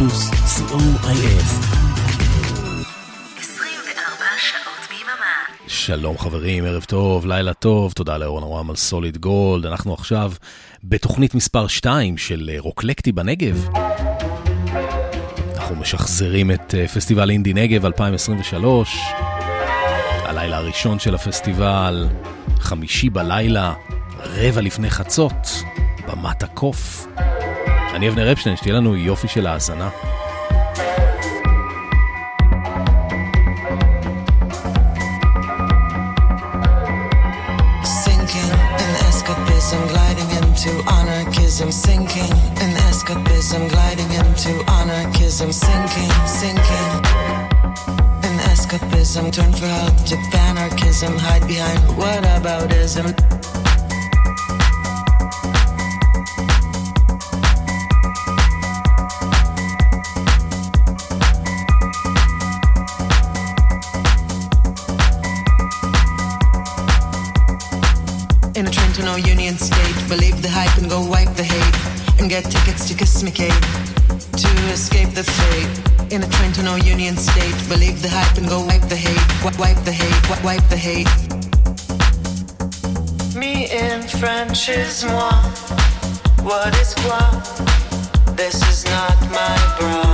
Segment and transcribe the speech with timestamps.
[0.00, 1.44] פלוס, co.il.
[5.66, 9.66] שלום חברים, ערב טוב, לילה טוב, תודה לאורן אברהם על סוליד גולד.
[9.66, 10.32] אנחנו עכשיו
[10.84, 13.68] בתוכנית מספר 2 של רוקלקטי בנגב.
[15.56, 18.98] אנחנו משחזרים את אה, פסטיבל אינדי נגב 2023.
[20.24, 22.08] הלילה הראשון של הפסטיבל,
[22.58, 23.74] חמישי בלילה,
[24.18, 25.48] רבע לפני חצות,
[26.08, 27.06] במת הקוף.
[27.93, 29.89] אני אבנר אפשטיין, שתהיה לנו יופי של האזנה.
[41.55, 42.31] anarchism sinking
[42.63, 46.91] in escapism gliding into anarchism sinking sinking
[48.27, 53.07] in escapism turn for help to anarchism hide behind what aboutism
[72.30, 73.50] Get tickets to Kismicate
[74.38, 76.12] to escape the fate.
[76.12, 79.58] In a train to no union state, believe the hype and go wipe the hate.
[79.58, 81.10] Wipe the hate, wipe the hate.
[83.34, 85.32] Me in French is moi.
[86.46, 87.18] What is quoi?
[88.36, 90.09] This is not my bra.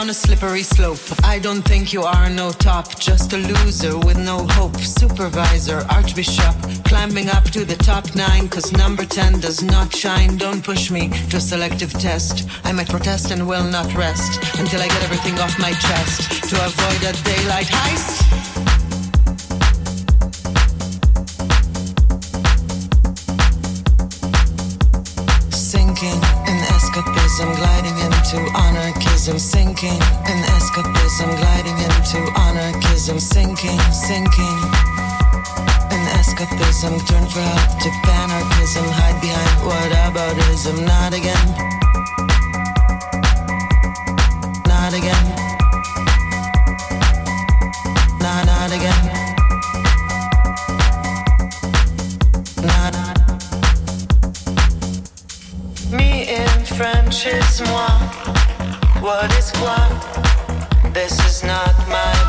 [0.00, 0.98] Down a slippery slope.
[1.24, 4.76] I don't think you are no top, just a loser with no hope.
[4.76, 10.38] Supervisor, Archbishop, climbing up to the top nine, cause number 10 does not shine.
[10.38, 12.48] Don't push me to a selective test.
[12.64, 16.56] I might protest and will not rest until I get everything off my chest to
[16.68, 18.16] avoid a daylight heist.
[25.52, 27.79] Sinking in escapism, gliding
[28.32, 34.56] into anarchism, sinking in escapism, gliding into anarchism, sinking, sinking
[35.90, 41.46] in escapism, turn for help to anarchism, hide behind what aboutism, not again,
[44.66, 45.39] not again,
[59.00, 59.88] What is quoi?
[60.92, 62.19] This is not my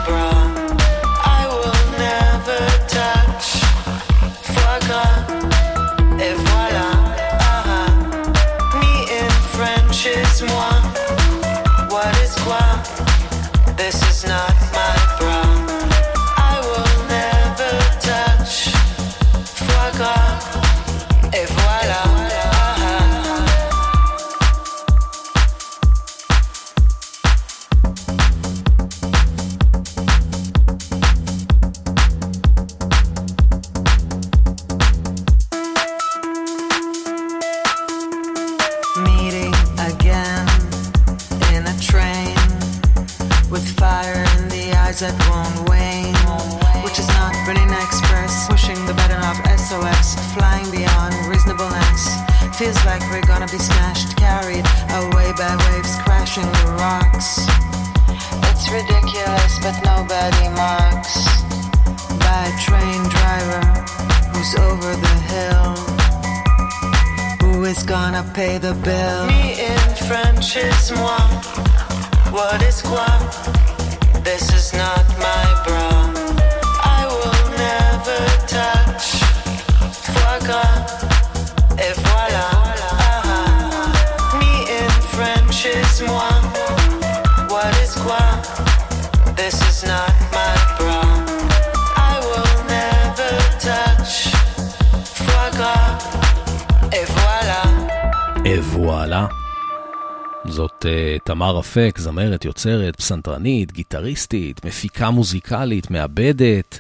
[101.72, 106.80] אפק, זמרת, יוצרת, פסנתרנית, גיטריסטית, מפיקה מוזיקלית, מעבדת,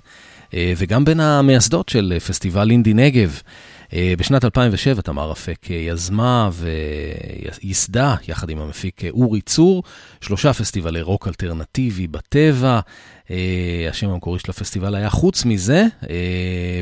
[0.49, 3.41] uh, וגם בין המייסדות של פסטיבל אינדי נגב.
[3.87, 9.83] Uh, בשנת 2007 תמר אפק uh, יזמה וייסדה, יחד עם המפיק אורי צור,
[10.21, 12.79] שלושה פסטיבלי רוק אלטרנטיבי בטבע.
[13.89, 15.85] השם המקורי של הפסטיבל היה חוץ מזה,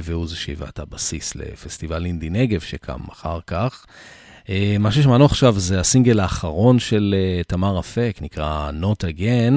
[0.04, 3.86] והוא זה שהיווה את הבסיס לפסטיבל אינדי נגב שקם אחר כך.
[4.50, 9.54] אה, מה ששמענו עכשיו זה הסינגל האחרון של אה, תמר אפק, נקרא Not Again.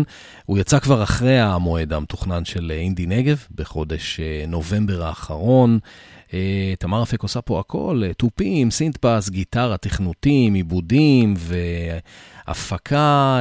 [0.46, 5.78] הוא יצא כבר אחרי המועד המתוכנן של אינדי נגב, בחודש נובמבר האחרון.
[6.78, 11.34] תמר אפק עושה פה הכל, תופים, סינטפס, גיטרה, תכנותים, עיבודים
[12.46, 13.38] והפקה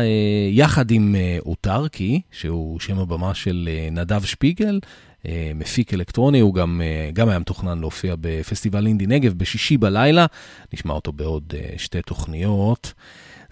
[0.51, 1.15] יחד עם
[1.45, 4.79] אוטרקי, שהוא שם הבמה של נדב שפיגל.
[5.27, 10.25] אה, מפיק אלקטרוני, הוא גם, אה, גם היה מתוכנן להופיע בפסטיבל אינדי נגב בשישי בלילה,
[10.73, 12.93] נשמע אותו בעוד אה, שתי תוכניות.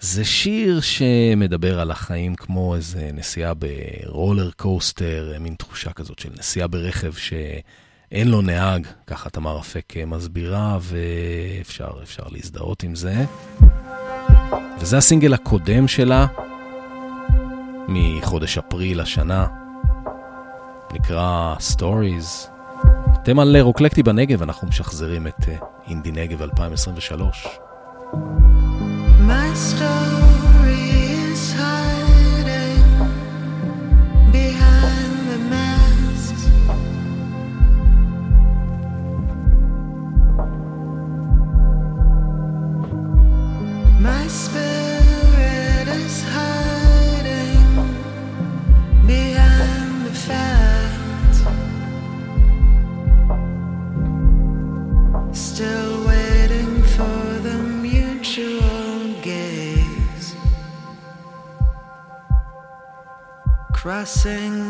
[0.00, 6.66] זה שיר שמדבר על החיים כמו איזה נסיעה ברולר קוסטר, מין תחושה כזאת של נסיעה
[6.66, 13.24] ברכב שאין לו נהג, ככה תמר אפק מסבירה, ואפשר להזדהות עם זה.
[14.80, 16.26] וזה הסינגל הקודם שלה,
[17.88, 19.69] מחודש אפריל השנה.
[20.92, 22.48] נקרא Stories.
[23.22, 25.48] אתם על רוקלקטי בנגב, אנחנו משחזרים את
[25.88, 27.46] אינדי נגב 2023.
[29.26, 30.09] My story
[64.00, 64.69] I sing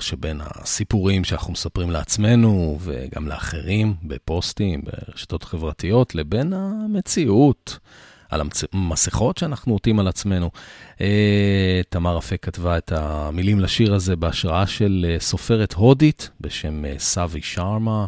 [0.00, 7.78] שבין הסיפורים שאנחנו מספרים לעצמנו וגם לאחרים בפוסטים, ברשתות חברתיות, לבין המציאות,
[8.28, 8.40] על
[8.72, 10.50] המסכות שאנחנו עוטים על עצמנו.
[11.00, 16.94] אה, תמר אפק כתבה את המילים לשיר הזה בהשראה של אה, סופרת הודית בשם אה,
[16.98, 18.06] סאבי שרמה,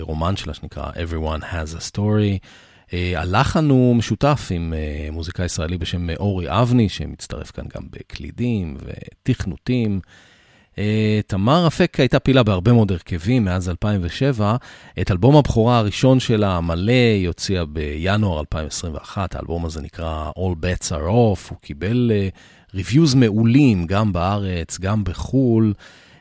[0.00, 2.46] רומן שלה שנקרא Everyone has a Story.
[2.92, 4.74] הלחן הוא משותף עם
[5.12, 10.00] מוזיקאי ישראלי בשם אורי אבני, שמצטרף כאן גם בקלידים ותכנותים.
[10.78, 14.56] אה, תמר אפק הייתה פעילה בהרבה מאוד הרכבים מאז 2007.
[15.00, 19.34] את אלבום הבכורה הראשון שלה, מלא, היא הוציאה בינואר 2021.
[19.34, 21.50] האלבום הזה נקרא All Bets are Off.
[21.50, 22.12] הוא קיבל
[22.74, 25.72] ריוויוז מעולים, גם בארץ, גם בחו"ל.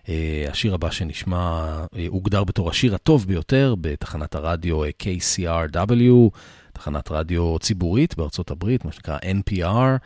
[0.10, 6.30] Uh, השיר הבא שנשמע uh, הוגדר בתור השיר הטוב ביותר בתחנת הרדיו KCRW,
[6.74, 10.00] תחנת רדיו ציבורית בארצות הברית, מה שנקרא NPR.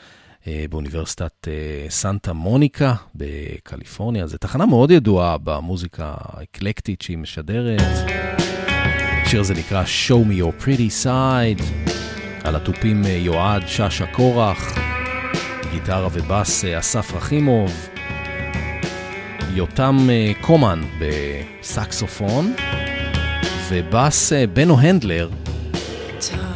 [0.69, 1.47] באוניברסיטת
[1.89, 4.27] סנטה מוניקה בקליפורניה.
[4.27, 7.81] זו תחנה מאוד ידועה במוזיקה האקלקטית שהיא משדרת.
[9.25, 11.63] השיר הזה נקרא Show Me Your Pretty Side,
[12.43, 14.75] על התופים יועד שאשא קורח,
[15.71, 17.89] גיטרה ובאס אסף רחימוב,
[19.55, 20.07] יותם
[20.41, 22.53] קומן בסקסופון,
[23.69, 25.29] ובאס בנו הנדלר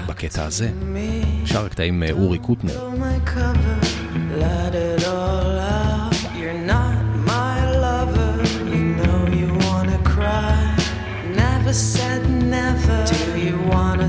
[0.08, 0.70] בקטע הזה.
[1.46, 2.90] שר הקטעים אורי קוטנר.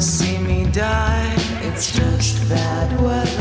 [0.01, 1.35] see me die?
[1.67, 3.38] It's just bad weather.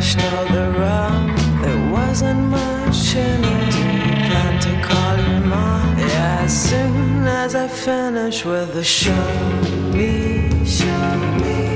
[0.00, 1.36] crashed all around.
[1.62, 3.74] There wasn't much in it.
[4.28, 5.98] Plan to call you mom.
[5.98, 9.12] Yeah, as soon as I finish with the show
[9.92, 11.69] me, show me.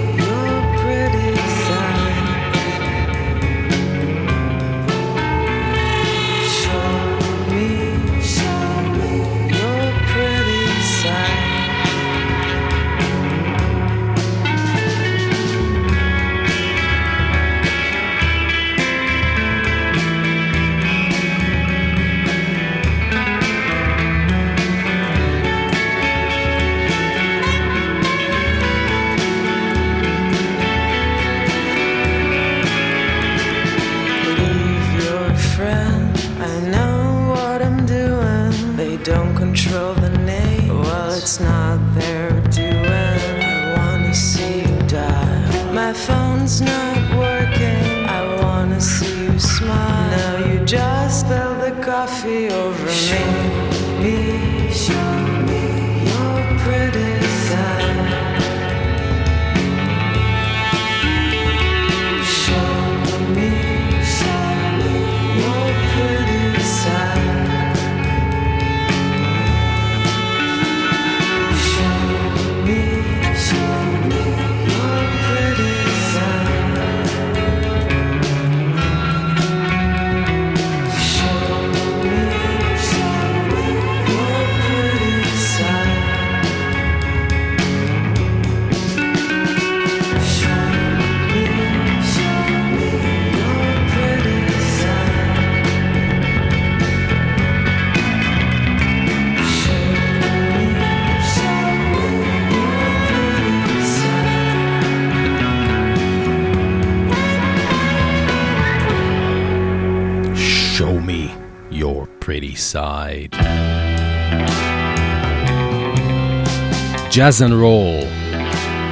[117.24, 118.06] Jazz and Roll,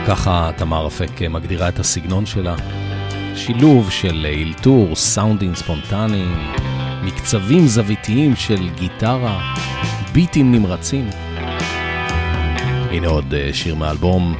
[0.08, 2.56] ככה תמר אפק מגדירה את הסגנון שלה.
[3.34, 6.36] שילוב של אלתור, סאונדים ספונטניים,
[7.02, 9.54] מקצבים זוויתיים של גיטרה,
[10.12, 11.10] ביטים נמרצים.
[12.90, 14.36] הנה עוד שיר מאלבום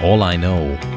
[0.00, 0.89] All I Know.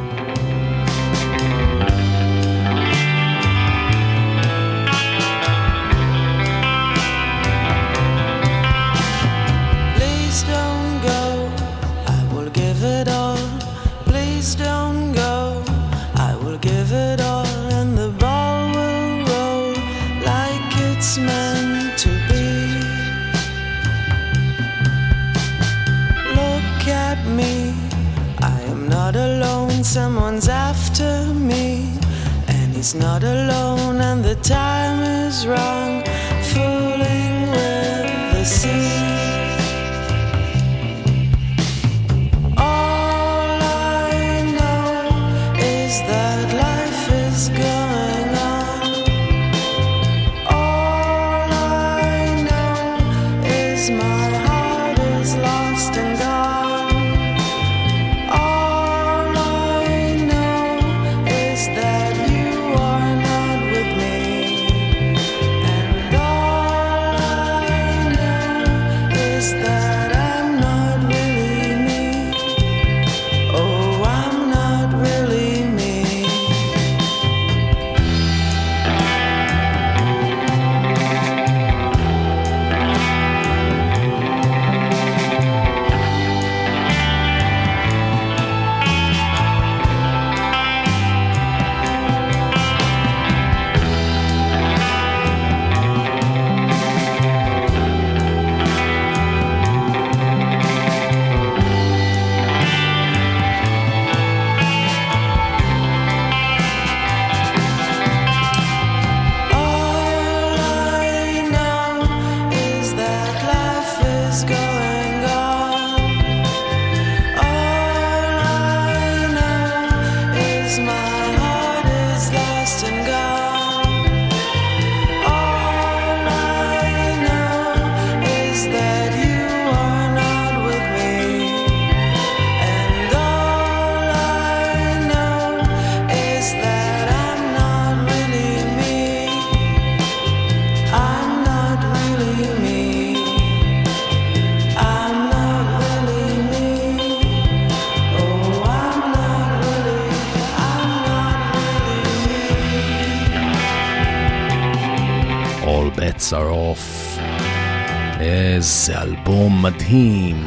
[159.84, 160.44] מדהים.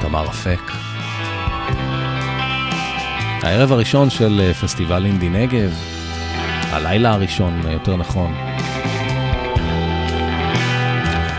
[0.00, 0.72] תמר אפק.
[3.42, 5.74] הערב הראשון של אה, פסטיבל אינדי נגב,
[6.70, 8.34] הלילה הראשון, אה, יותר נכון.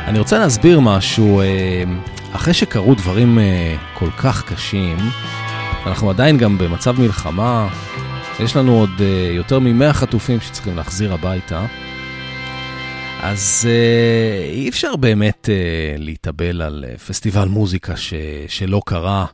[0.08, 1.84] אני רוצה להסביר משהו, אה,
[2.32, 3.40] אחרי שקרו דברים
[3.94, 4.98] כל כך קשים,
[5.86, 7.68] אנחנו עדיין גם במצב מלחמה,
[8.40, 11.66] יש לנו עוד יותר מ-100 חטופים שצריכים להחזיר הביתה.
[13.22, 18.14] אז uh, אי אפשר באמת uh, להתאבל על uh, פסטיבל מוזיקה ש,
[18.48, 19.26] שלא קרה.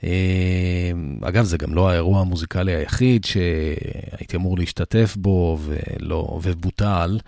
[0.00, 0.04] Uh,
[1.22, 7.18] אגב, זה גם לא האירוע המוזיקלי היחיד שהייתי אמור להשתתף בו ולא, ובוטל.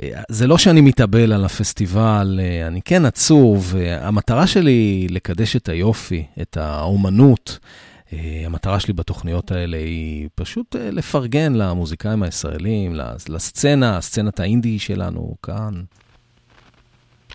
[0.00, 3.74] Uh, זה לא שאני מתאבל על הפסטיבל, uh, אני כן עצוב.
[3.74, 7.58] Uh, המטרה שלי היא לקדש את היופי, את האומנות.
[7.62, 12.94] אה, המטרה שלי בתוכניות האלה היא פשוט אה, לפרגן למוזיקאים הישראלים,
[13.28, 15.82] לסצנה, סצנת האינדי שלנו כאן.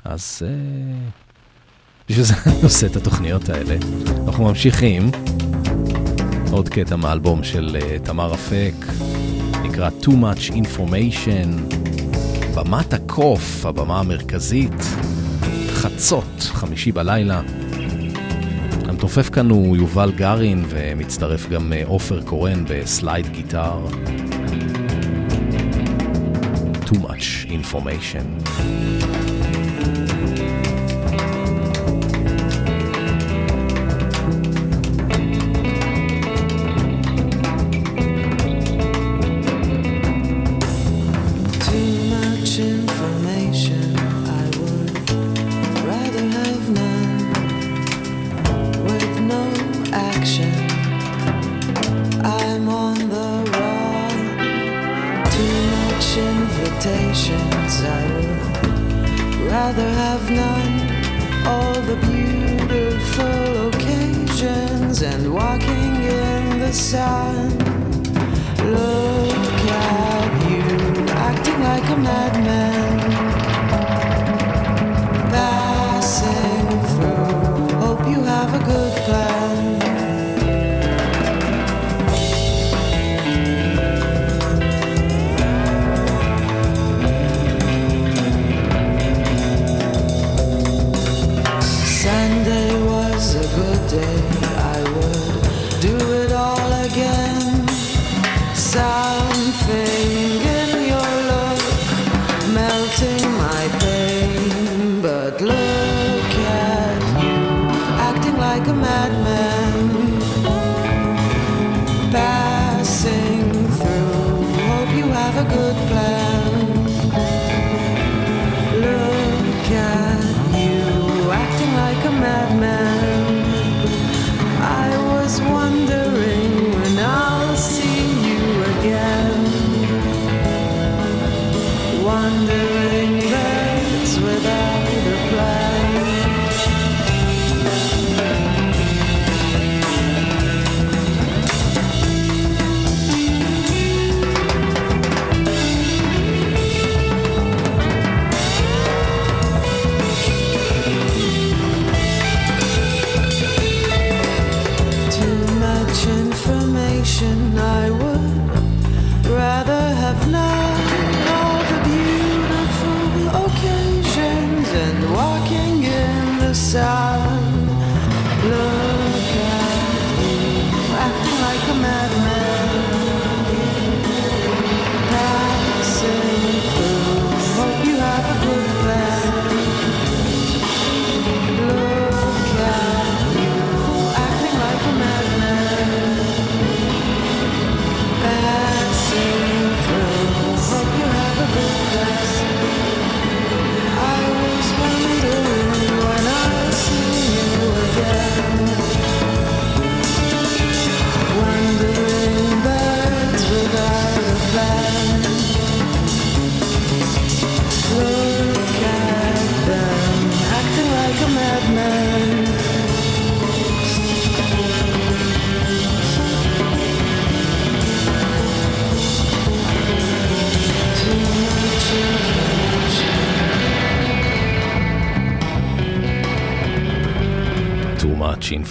[0.04, 1.10] אז אה,
[2.10, 3.76] בשביל זה אני עושה את התוכניות האלה.
[4.28, 5.12] אנחנו ממשיכים.
[6.52, 8.74] עוד קטע מאלבום של תמר אפק,
[9.64, 11.76] נקרא Too Much Information.
[12.56, 14.82] במת הקוף, הבמה המרכזית,
[15.68, 17.42] חצות, חמישי בלילה.
[18.94, 23.86] המתופף כאן הוא יובל גרין, ומצטרף גם אה, עופר קורן בסלייד גיטר.
[26.86, 29.33] Too much information.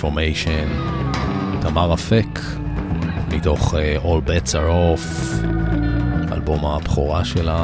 [0.03, 0.69] Information,
[1.61, 2.41] תמר אפק,
[3.33, 5.45] מתוך uh, All Bets are Off,
[6.33, 7.63] אלבום הבכורה שלה.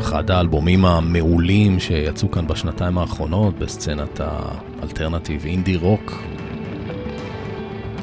[0.00, 6.22] אחד האלבומים המעולים שיצאו כאן בשנתיים האחרונות בסצנת האלטרנטיב אינדי רוק.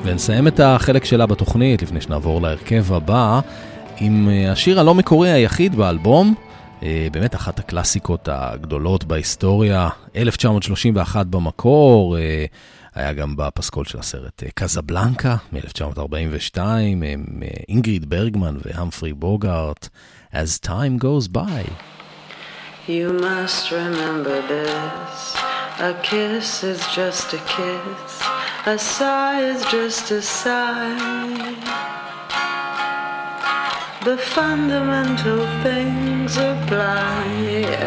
[0.03, 3.39] ונסיים את החלק שלה בתוכנית לפני שנעבור להרכב הבא
[3.99, 6.33] עם אה, השיר הלא מקורי היחיד באלבום,
[6.83, 12.17] אה, באמת אחת הקלאסיקות הגדולות בהיסטוריה, 1931 במקור,
[12.95, 17.03] היה גם בפסקול של הסרט קזבלנקה מ-1942, עם
[17.69, 19.89] אינגריד ברגמן והמפרי בוגארט,
[20.33, 21.63] As Time Goes By.
[22.87, 25.35] You must remember this,
[25.89, 28.11] a kiss is just a kiss,
[28.75, 31.55] a sigh is just a sigh.
[34.09, 37.25] The fundamental things apply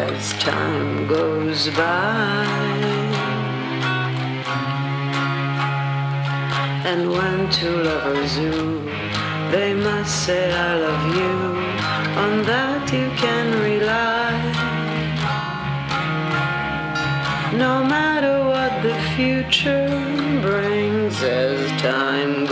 [0.07, 2.88] as time goes by.
[6.91, 8.83] And when two lovers woo,
[9.51, 11.35] they must say I love you.
[12.23, 14.33] On that you can rely.
[17.65, 19.87] No matter what the future
[20.41, 22.47] brings as time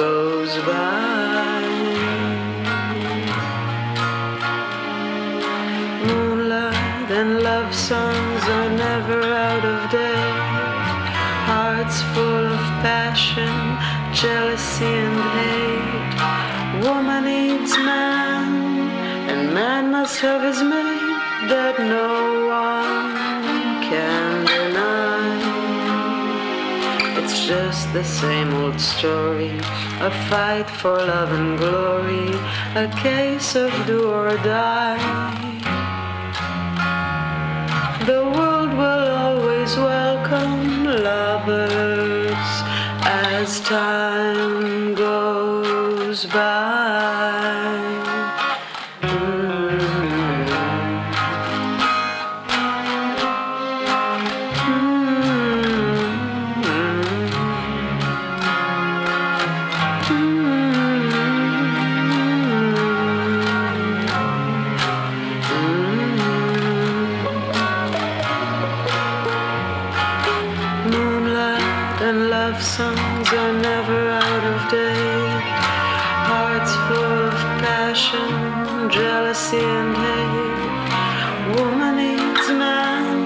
[14.21, 16.87] jealousy and hate.
[16.87, 18.89] Woman needs man,
[19.29, 21.19] and man must have his mate
[21.51, 23.13] that no one
[23.89, 25.37] can deny.
[27.19, 29.55] It's just the same old story,
[30.09, 32.29] a fight for love and glory,
[32.75, 34.97] a case of do or die.
[38.07, 42.16] The world will always welcome lovers
[43.67, 47.36] time goes by.
[72.87, 75.43] songs are never out of date.
[76.31, 78.29] Hearts full of passion,
[78.89, 81.55] jealousy, and hate.
[81.55, 83.17] Woman needs man,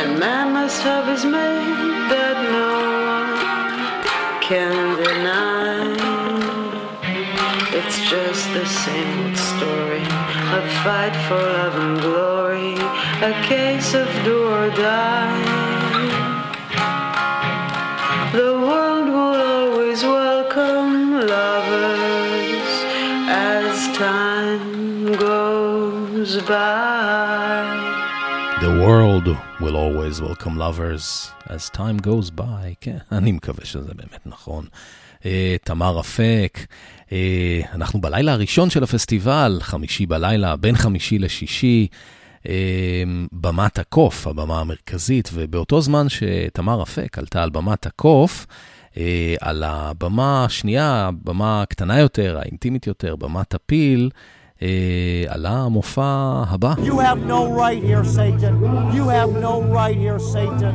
[0.00, 1.80] and man must have his mate
[2.12, 2.70] that no
[3.16, 3.32] one
[4.48, 5.80] can deny.
[7.78, 10.04] It's just the same old story
[10.58, 12.74] a fight for love and glory,
[13.30, 15.71] a case of do or die.
[26.32, 27.64] Goes by.
[28.60, 29.26] The world
[29.60, 32.74] will always welcome lovers as time goes by.
[32.80, 34.64] כן, אני מקווה שזה באמת נכון.
[35.64, 36.58] תמר אפק,
[37.12, 41.86] אה, אנחנו בלילה הראשון של הפסטיבל, חמישי בלילה, בין חמישי לשישי,
[42.48, 48.46] אה, במת הקוף, הבמה המרכזית, ובאותו זמן שתמר אפק עלתה על במת הקוף,
[48.96, 54.10] אה, על הבמה השנייה, הבמה הקטנה יותר, האינטימית יותר, במת הפיל,
[55.28, 56.74] עלה המופע הבא.
[56.78, 58.54] You have no right here, Satan.
[58.96, 60.74] You have no right here, Satan.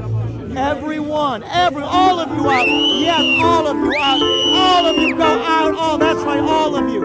[0.73, 2.67] Everyone, every, all of you out.
[3.07, 4.21] Yes, all of you out.
[4.67, 5.73] All of you go out.
[5.83, 7.01] Oh, that's right, all of you.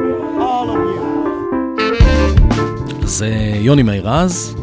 [0.48, 1.02] All of you.
[3.04, 4.56] זה יוני מירז,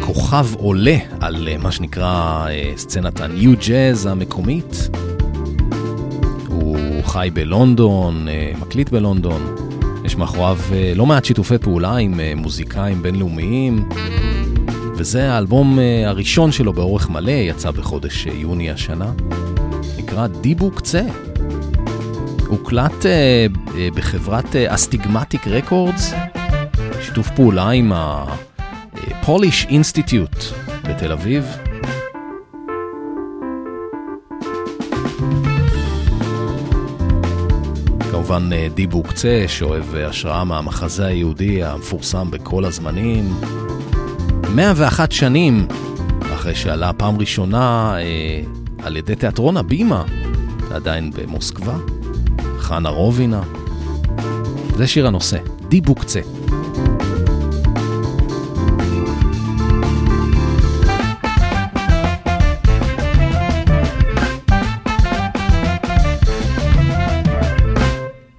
[0.00, 4.88] כוכב עולה על מה שנקרא סצנת הניו ג'אז המקומית.
[6.48, 8.26] הוא חי בלונדון,
[8.60, 9.56] מקליט בלונדון.
[10.06, 10.58] יש מאחוריו
[10.96, 13.88] לא מעט שיתופי פעולה עם מוזיקאים בינלאומיים.
[14.96, 19.12] וזה האלבום אה, הראשון שלו באורך מלא, יצא בחודש אה, יוני השנה.
[19.98, 21.02] נקרא דיבו קצה.
[22.46, 23.46] הוקלט אה,
[23.94, 26.14] בחברת אסטיגמטיק רקורדס,
[27.00, 30.54] שיתוף פעולה עם ה-Polish Institute
[30.88, 31.65] בתל אביב.
[38.16, 43.34] כמובן דיבו קצה, שאוהב השראה מהמחזה היהודי המפורסם בכל הזמנים.
[44.54, 45.66] 101 שנים
[46.34, 48.40] אחרי שעלה פעם ראשונה אה,
[48.82, 50.04] על ידי תיאטרון הבימה,
[50.70, 51.76] עדיין במוסקבה,
[52.58, 53.42] חנה רובינה.
[54.76, 56.20] זה שיר הנושא, דיבוקצה.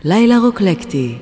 [0.09, 1.15] לילה רוקלקטי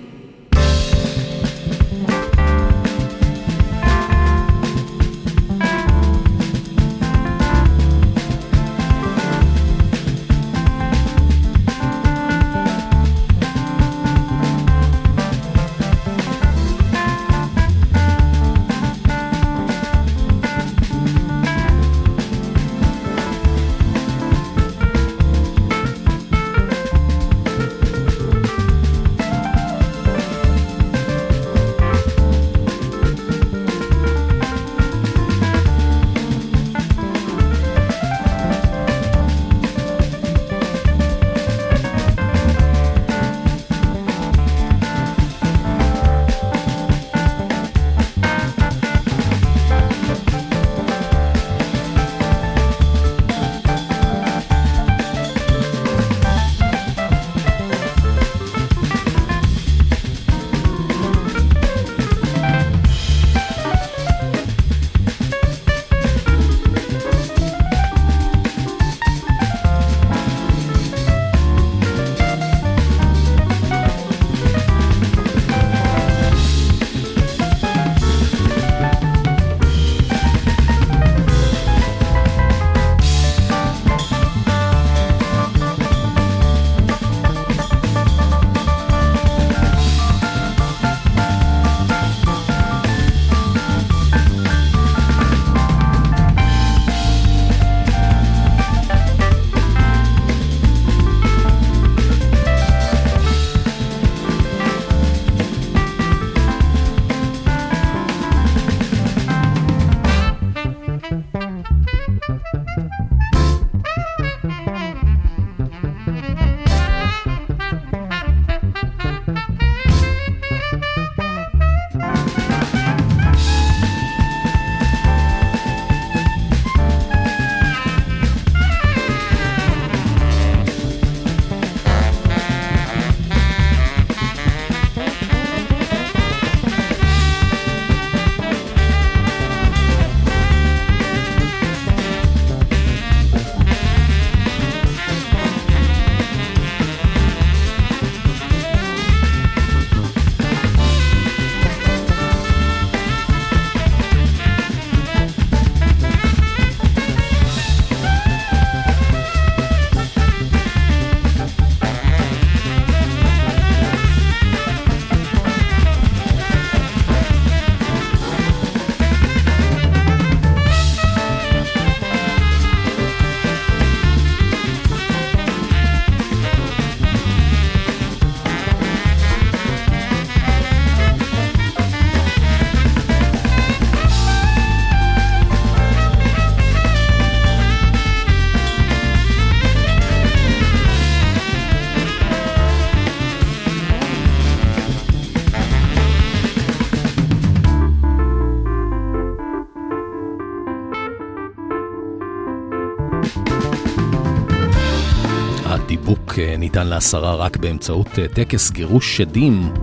[206.57, 209.73] ניתן להסרה רק באמצעות טקס גירוש שדים.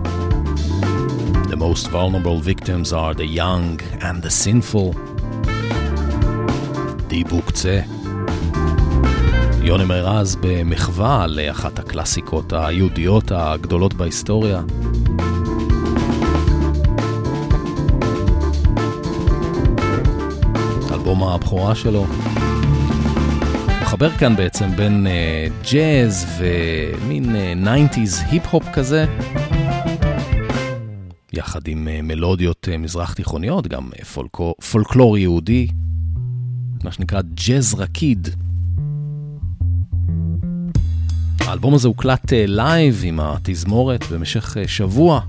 [1.47, 4.97] The most vulnerable victims are the young and the sinful.
[7.07, 7.79] דיבוק צה.
[9.61, 14.61] יוני מירז במחווה לאחת הקלאסיקות היהודיות הגדולות בהיסטוריה.
[20.91, 22.05] אלבום הבכורה שלו.
[23.93, 29.05] מחבר כאן בעצם בין אה, ג'אז ומין אה, 90's היפ-הופ כזה,
[31.33, 35.67] יחד עם אה, מלודיות אה, מזרח תיכוניות, גם אה, פולקו, פולקלור יהודי,
[36.83, 38.27] מה שנקרא ג'אז רקיד.
[41.39, 45.21] האלבום הזה הוקלט live עם התזמורת במשך שבוע.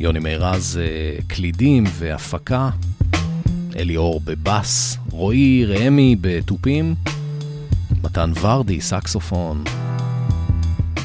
[0.00, 0.80] יוני מירז
[1.26, 2.70] קלידים והפקה.
[3.78, 6.94] אליאור בבאס, רועי ראמי בתופים,
[8.02, 9.64] מתן ורדי סקסופון,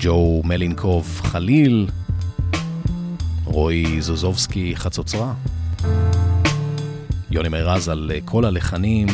[0.02, 1.88] ג'ו מלינקוב חליל,
[3.46, 5.34] רועי זוזובסקי חצוצרה,
[7.32, 9.08] יוני מירז על כל הלחנים,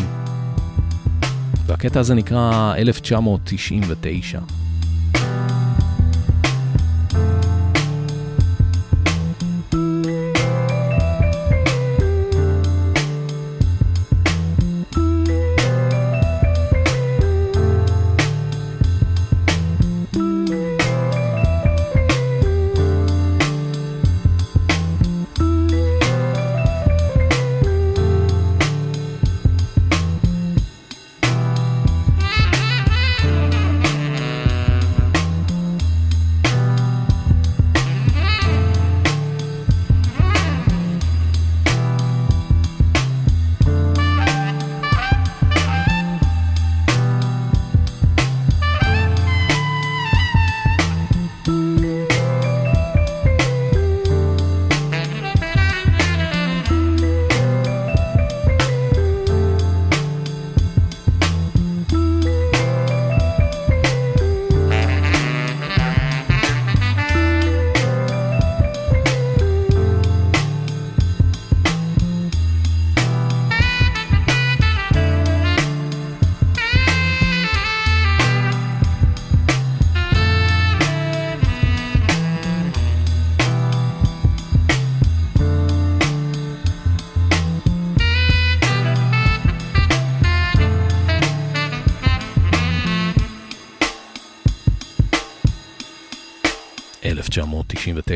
[1.65, 4.39] והקטע הזה נקרא 1999.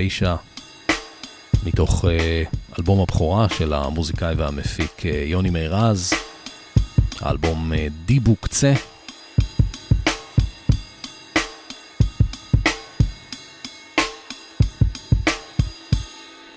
[0.01, 0.35] 1999,
[1.65, 6.13] מתוך uh, אלבום הבכורה של המוזיקאי והמפיק uh, יוני מירז,
[7.21, 8.73] האלבום uh, דיבו קצה.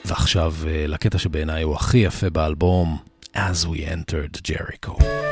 [0.04, 0.54] ועכשיו
[0.88, 2.98] לקטע שבעיניי הוא הכי יפה באלבום,
[3.36, 5.23] As We Entered Jericho.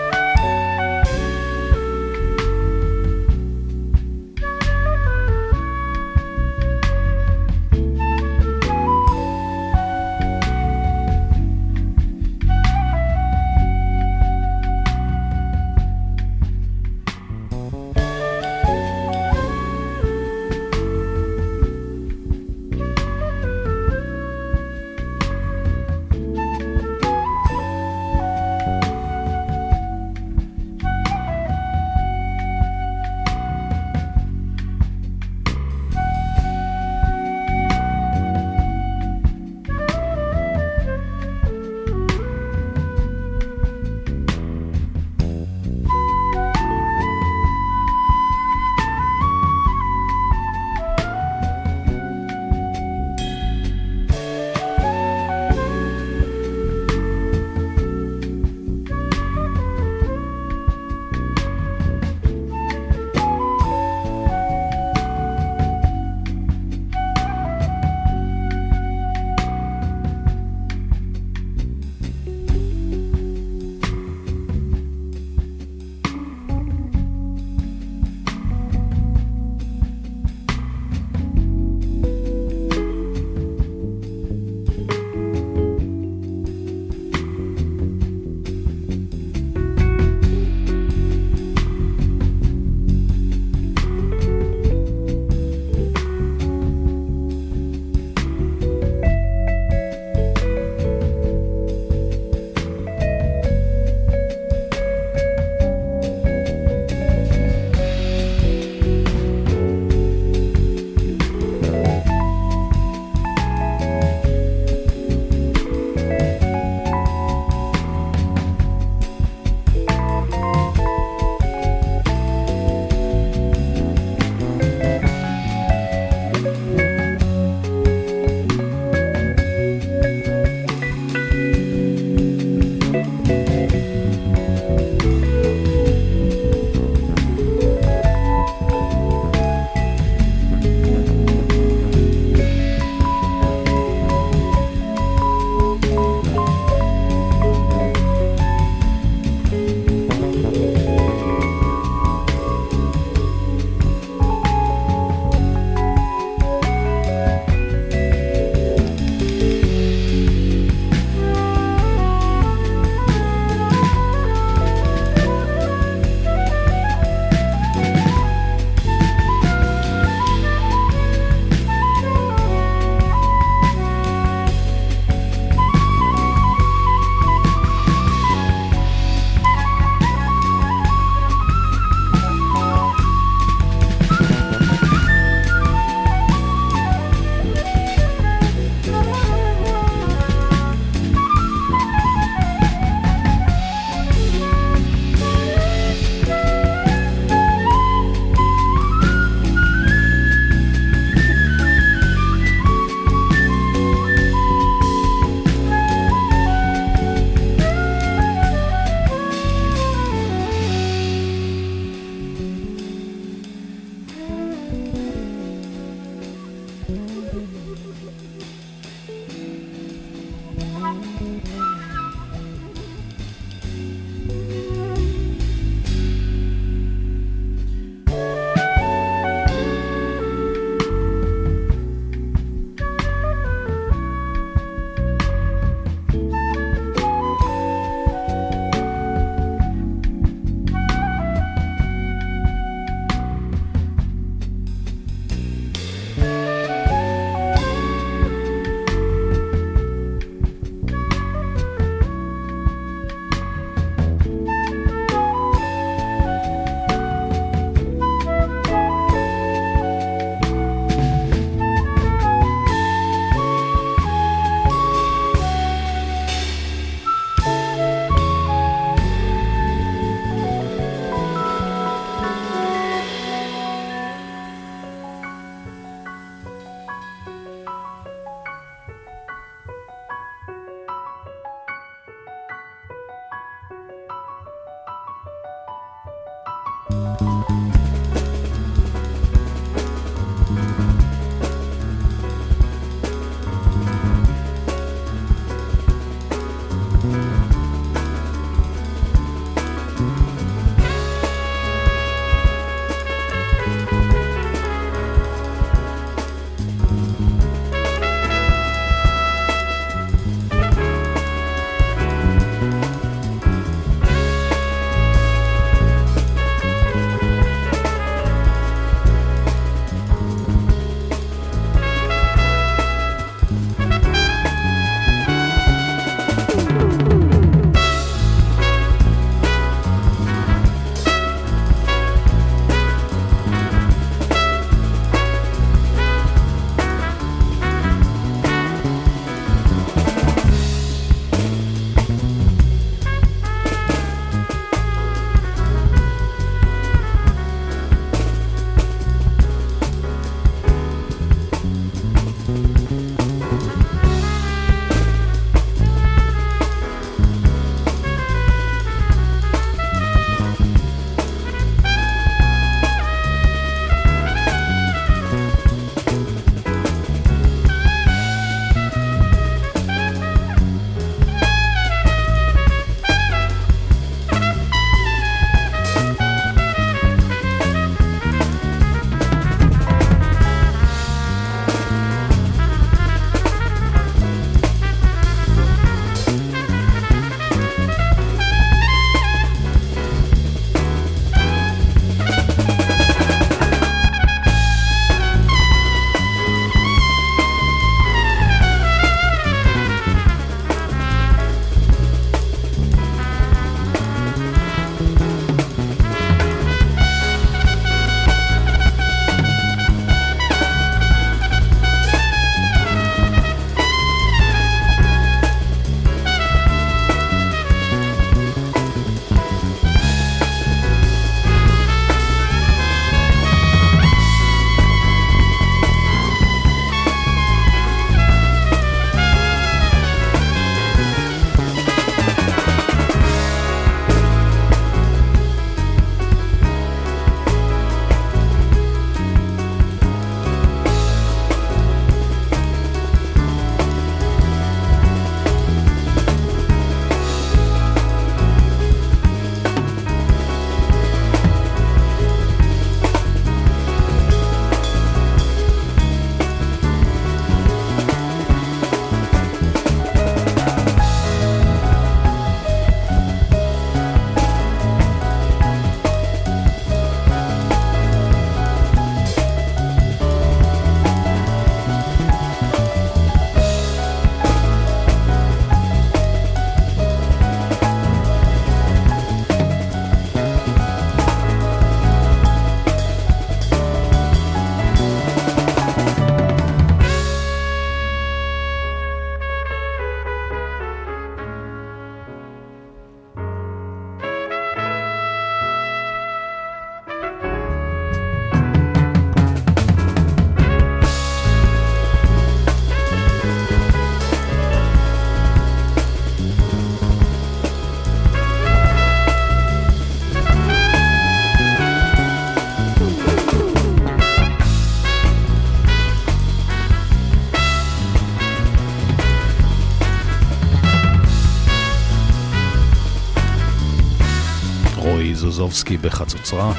[525.73, 526.73] ברזובסקי בחצוצרה.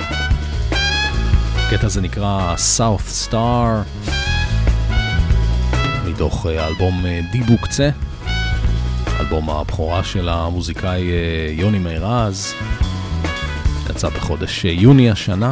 [1.56, 3.88] הקטע הזה נקרא South Star,
[6.08, 7.90] מתוך אה, אלבום אה, דיבוק קצה,
[9.20, 12.54] אלבום הבכורה של המוזיקאי אה, יוני מירז,
[13.90, 15.52] יצא בחודש יוני השנה.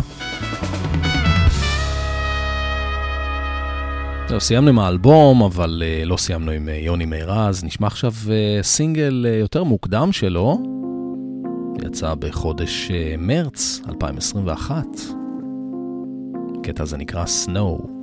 [4.30, 7.64] זהו, סיימנו עם האלבום, אבל לא סיימנו עם יוני מירז.
[7.64, 8.14] נשמע עכשיו
[8.62, 10.71] סינגל יותר מוקדם שלו,
[11.92, 14.86] יצא בחודש uh, מרץ 2021.
[16.60, 18.01] הקטע הזה נקרא Snow.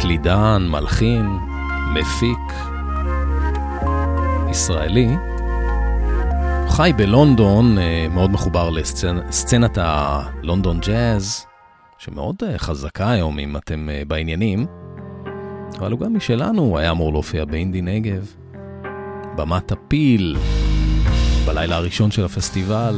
[0.00, 1.26] קלידן, מלחין,
[1.94, 2.54] מפיק,
[4.50, 5.08] ישראלי.
[6.68, 11.46] חי בלונדון, אה, מאוד מחובר לסצנת הלונדון ג'אז,
[11.98, 14.66] שמאוד אה, חזקה היום אם אתם אה, בעניינים,
[15.78, 18.32] אבל הוא גם משלנו, הוא היה אמור להופיע באינדי נגב,
[19.36, 20.36] במת הפיל,
[21.46, 22.96] בלילה הראשון של הפסטיבל.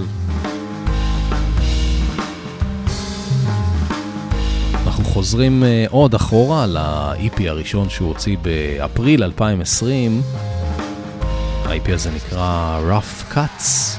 [5.05, 10.23] חוזרים אה, עוד אחורה ל-EP הראשון שהוא הוציא באפריל 2020.
[11.65, 13.99] ה-EP הזה נקרא Rough Cuts,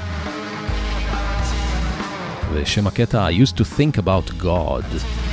[2.54, 5.29] ושם הקטע I used to think about God.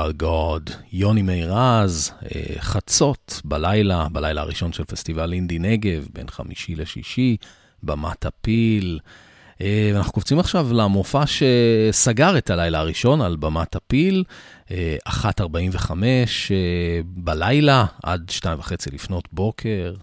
[0.00, 2.12] About God, יוני מירז,
[2.58, 7.36] חצות בלילה, בלילה הראשון של פסטיבל אינדי נגב, בין חמישי לשישי,
[7.82, 8.98] במת הפיל.
[9.94, 14.24] ואנחנו קופצים עכשיו למופע שסגר את הלילה הראשון על במת הפיל,
[15.08, 15.90] 1.45
[17.04, 19.94] בלילה עד 2.5 לפנות בוקר.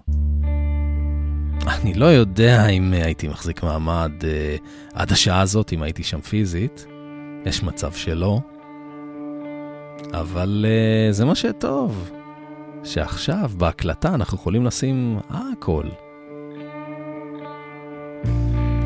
[1.68, 4.12] אני לא יודע אם הייתי מחזיק מעמד
[4.94, 6.86] עד השעה הזאת, אם הייתי שם פיזית.
[7.46, 8.40] יש מצב שלא.
[10.14, 12.12] אבל אה, זה מה שטוב,
[12.84, 15.84] שעכשיו בהקלטה אנחנו יכולים לשים הכל.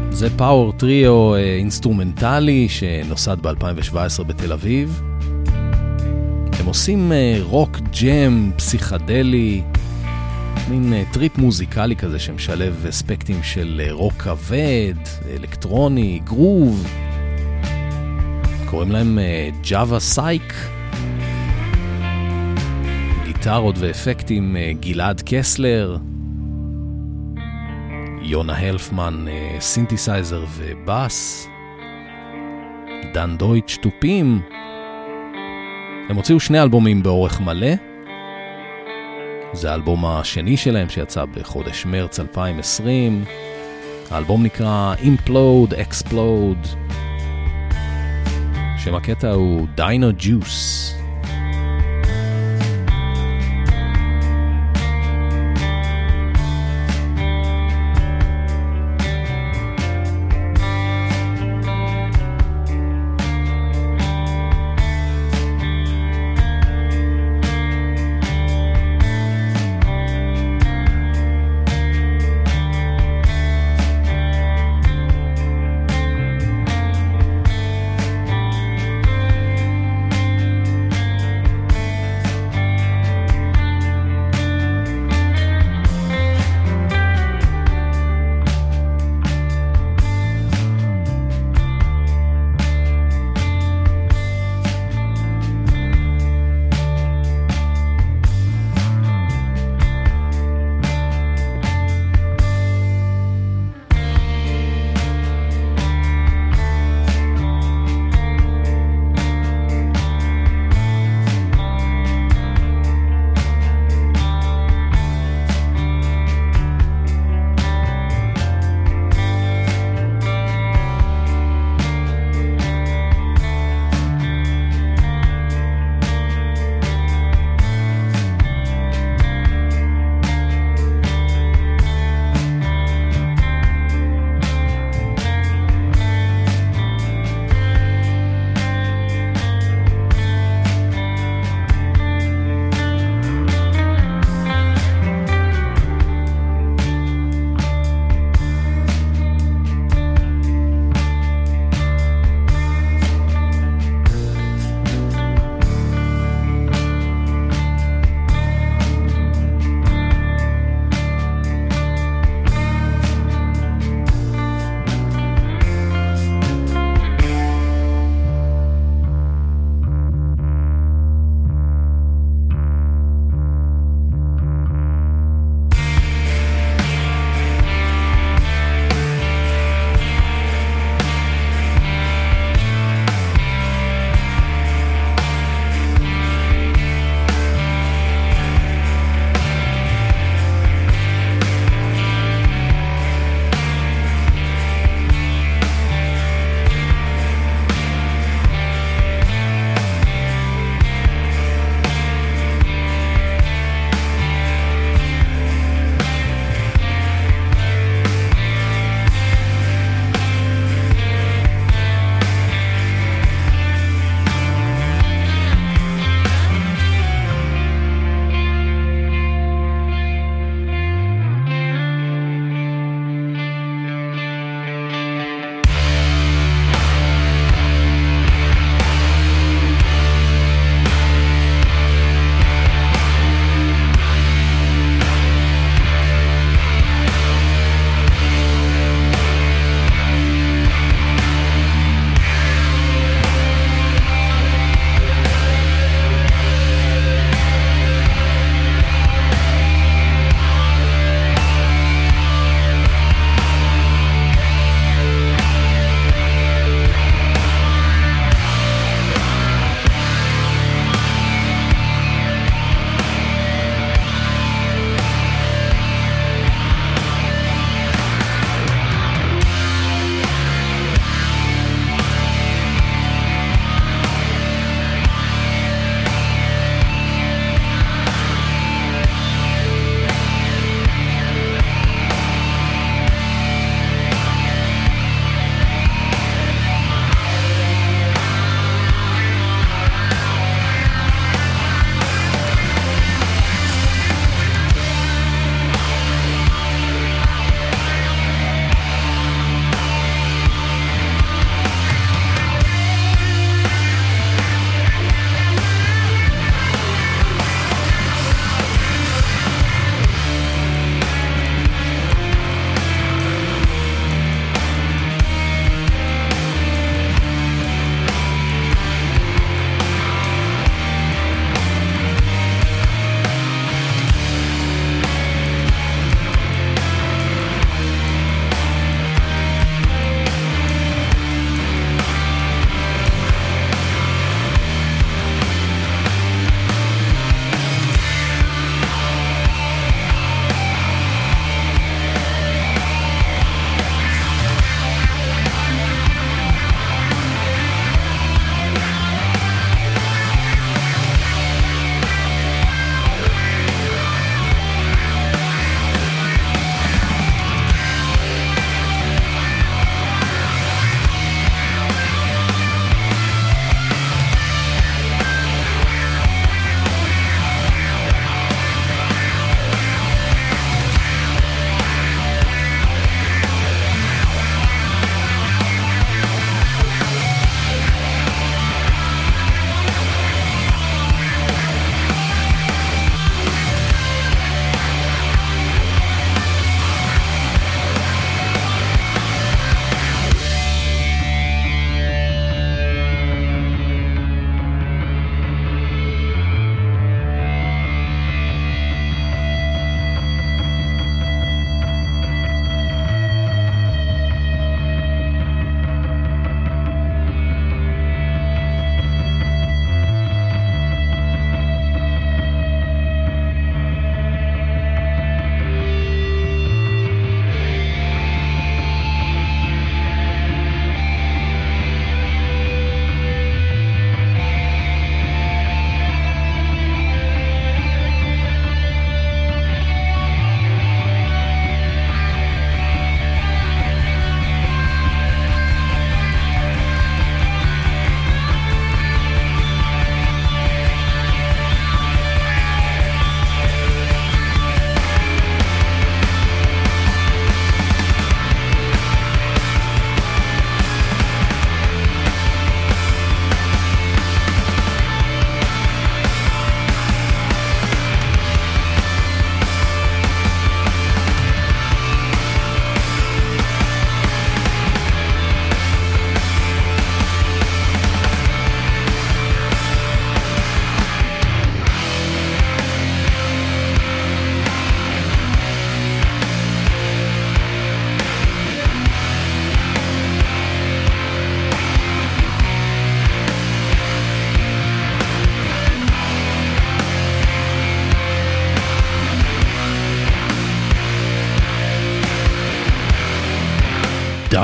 [0.09, 5.01] זה power trio אינסטרומנטלי שנוסד ב-2017 בתל אביב.
[6.59, 9.61] הם עושים אה, רוק jam פסיכדלי,
[10.69, 14.93] מין אה, טריפ מוזיקלי כזה שמשלב אספקטים של אה, רוק כבד,
[15.35, 16.87] אלקטרוני, גרוב.
[18.65, 19.19] קוראים להם
[19.63, 20.53] ג'אווה סייק.
[23.41, 25.97] גיטרות ואפקטים גלעד קסלר,
[28.21, 29.25] יונה הלפמן
[29.59, 31.47] סינתסייזר ובאס,
[33.13, 34.41] דן דויטש תופים.
[36.09, 37.71] הם הוציאו שני אלבומים באורך מלא.
[39.53, 43.23] זה האלבום השני שלהם שיצא בחודש מרץ 2020.
[44.11, 46.67] האלבום נקרא Implode Explode.
[48.77, 51.00] שם הקטע הוא Dino Juice.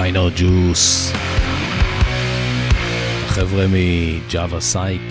[0.08, 1.12] דיינר ג'וס.
[3.26, 5.02] החבר'ה מג'אווה סייק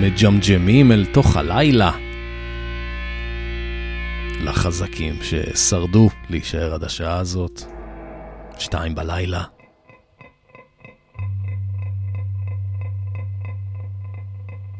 [0.00, 1.92] מג'מג'מים אל תוך הלילה.
[4.40, 7.62] לחזקים ששרדו להישאר עד השעה הזאת,
[8.58, 9.44] שתיים בלילה.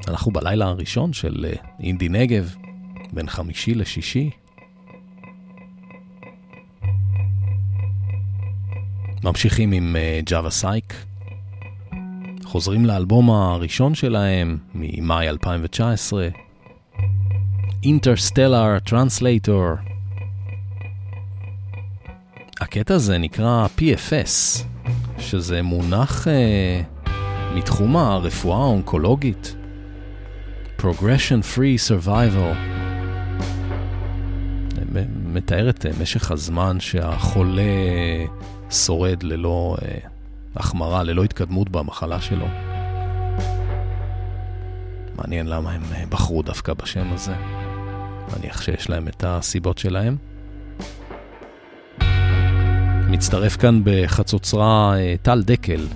[0.09, 2.55] אנחנו בלילה הראשון של אה, אינדי נגב,
[3.13, 4.31] בין חמישי לשישי.
[9.25, 10.95] ממשיכים עם ג'אווה uh, סייק.
[12.45, 16.29] חוזרים לאלבום הראשון שלהם ממאי 2019,
[17.85, 19.91] Interstellar Translator.
[22.61, 24.63] הקטע הזה נקרא PFS,
[25.19, 27.11] שזה מונח uh,
[27.55, 29.57] מתחום הרפואה האונקולוגית.
[30.79, 32.57] Progression Free Survival.
[35.33, 37.63] מתאר את משך הזמן שהחולה
[38.73, 40.09] שורד ללא uh,
[40.57, 42.47] החמרה, ללא התקדמות במחלה שלו.
[45.17, 47.35] מעניין למה הם uh, בחרו דווקא בשם הזה.
[48.37, 50.17] מניח שיש להם את הסיבות שלהם.
[53.09, 55.87] מצטרף כאן בחצוצרה uh, טל דקל.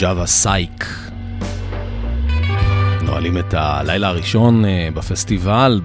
[0.00, 0.84] ג'אווה סייק.
[3.02, 5.80] נועלים את הלילה הראשון אה, בפסטיבל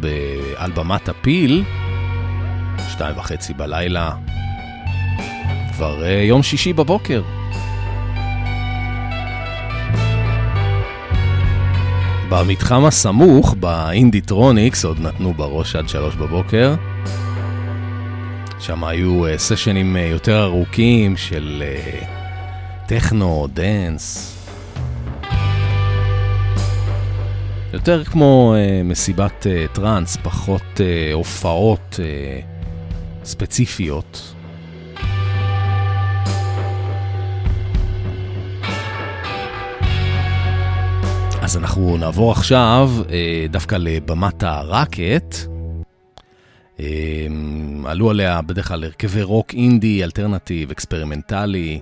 [0.56, 1.64] על במת הפיל,
[2.90, 4.12] שתיים וחצי בלילה,
[5.74, 7.22] כבר אה, יום שישי בבוקר.
[12.30, 16.76] במתחם הסמוך, באינדיטרוניקס, עוד נתנו בראש עד שלוש בבוקר.
[18.60, 21.64] שם היו אה, סשנים יותר ארוכים של
[22.88, 24.36] טכנו, דנס.
[27.74, 30.82] יותר כמו מסיבת טראנס, פחות
[31.14, 32.00] הופעות
[33.24, 34.36] ספציפיות.
[41.42, 42.92] אז אנחנו נעבור עכשיו
[43.50, 45.49] דווקא לבמת הרקט.
[46.80, 46.82] Um,
[47.86, 51.80] עלו עליה בדרך כלל הרכבי רוק אינדי, alternative, אקספרימנטלי.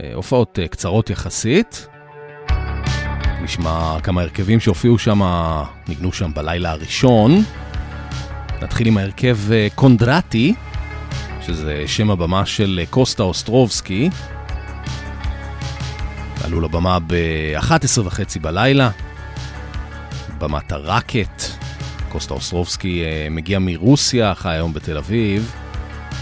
[0.00, 1.86] אה, הופעות אה, קצרות יחסית.
[3.42, 5.20] נשמע כמה הרכבים שהופיעו שם,
[5.88, 7.42] ניגנו שם בלילה הראשון.
[8.62, 10.54] נתחיל עם ההרכב אה, קונדרטי,
[11.46, 14.10] שזה שם הבמה של קוסטה אוסטרובסקי.
[16.44, 18.90] עלו לבמה ב-11 וחצי בלילה.
[20.38, 21.67] במת הרקט.
[22.08, 25.52] קוסטה אוסטרובסקי מגיע מרוסיה, חי היום בתל אביב.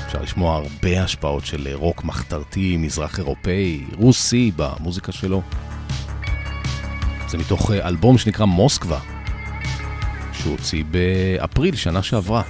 [0.07, 5.43] אפשר לשמוע הרבה השפעות של רוק מחתרתי, מזרח אירופאי, רוסי במוזיקה שלו.
[7.28, 8.99] זה מתוך אה, אלבום שנקרא מוסקבה,
[10.32, 12.43] שהוא הוציא באפריל שנה שעברה.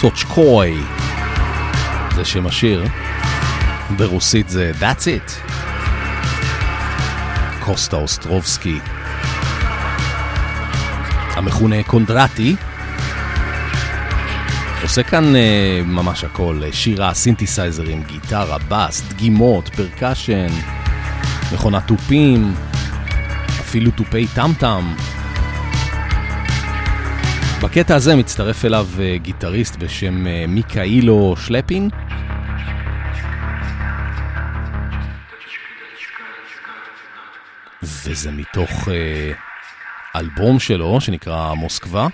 [0.00, 0.80] Точкой.
[2.14, 2.84] זה שם השיר.
[3.96, 5.50] ברוסית זה That's It.
[7.60, 8.78] קוסטה אוסטרובסקי.
[11.36, 12.56] המכונה קונדרטי.
[14.82, 20.48] עושה כאן uh, ממש הכל, שירה, סינתסייזרים, גיטרה, בס, דגימות, פרקשן,
[21.52, 22.54] מכונת תופים,
[23.46, 24.94] אפילו תופי טם-טם.
[27.62, 31.90] בקטע הזה מצטרף אליו uh, גיטריסט בשם uh, מיקאילו שלפין.
[37.82, 38.90] וזה מתוך uh,
[40.16, 42.06] אלבום שלו שנקרא מוסקבה.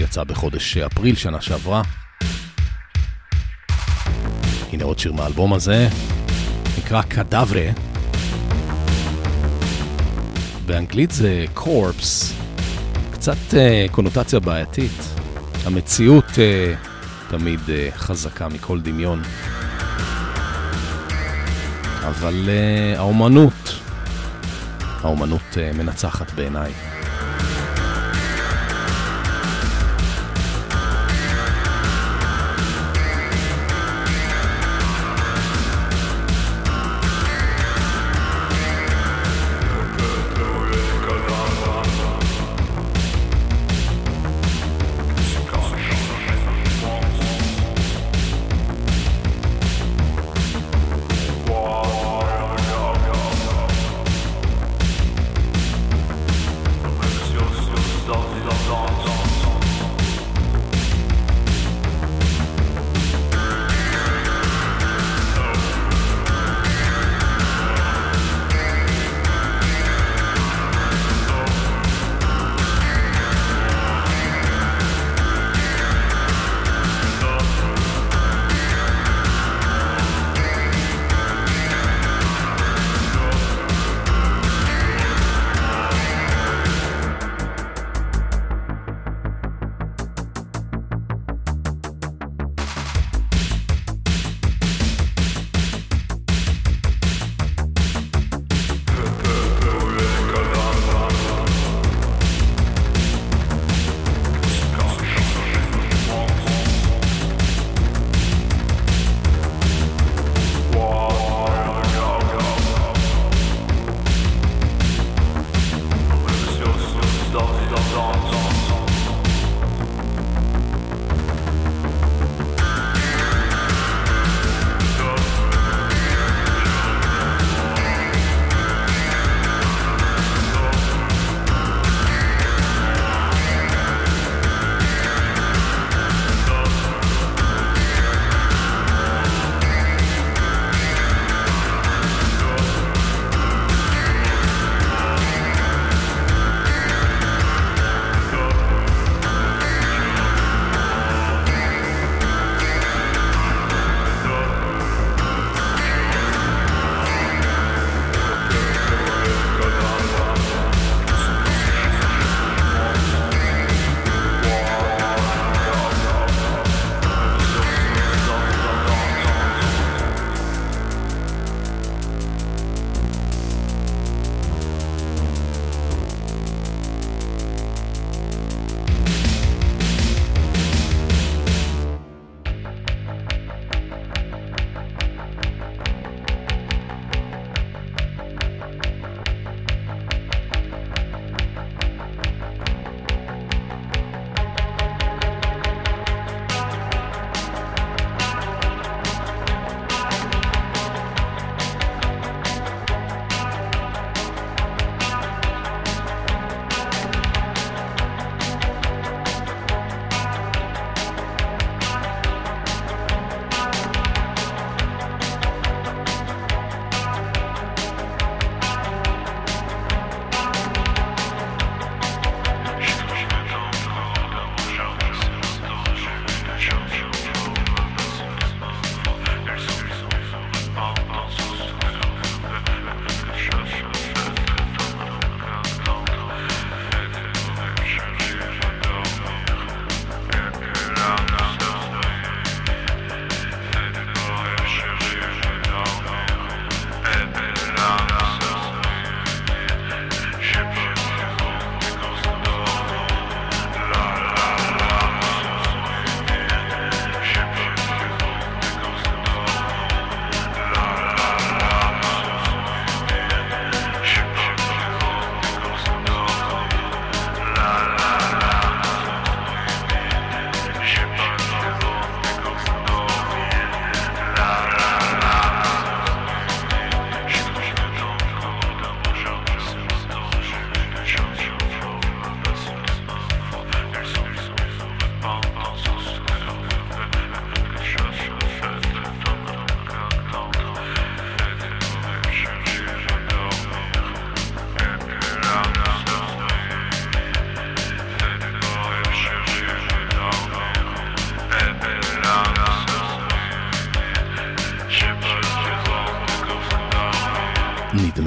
[0.00, 1.82] יצא בחודש אפריל שנה שעברה.
[4.72, 5.88] הנה עוד שיר מהאלבום הזה,
[6.78, 7.66] נקרא קדברה.
[10.66, 12.43] באנגלית זה קורפס,
[13.24, 14.92] קצת uh, קונוטציה בעייתית.
[15.64, 19.22] המציאות uh, תמיד uh, חזקה מכל דמיון.
[22.02, 22.48] אבל
[22.96, 23.80] האומנות,
[25.02, 26.72] האומנות מנצחת בעיניי.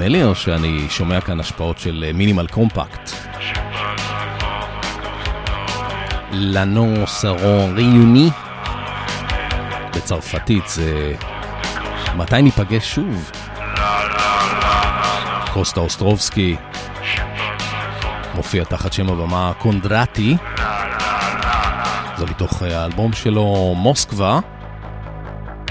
[0.08, 3.10] נדמה לי, או שאני שומע כאן השפעות של מינימל קומפקט.
[6.32, 8.30] לנו סרון ריוני.
[9.96, 11.14] בצרפתית זה
[12.16, 13.30] מתי ניפגש שוב?
[15.52, 16.56] קוסטה אוסטרובסקי
[18.34, 20.36] מופיע תחת שם הבמה קונדרטי.
[22.16, 24.38] זה מתוך האלבום שלו מוסקבה,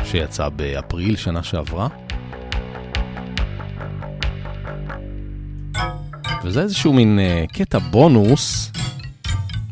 [0.03, 1.87] שיצא באפריל שנה שעברה.
[6.47, 8.71] וזה איזשהו מין uh, קטע בונוס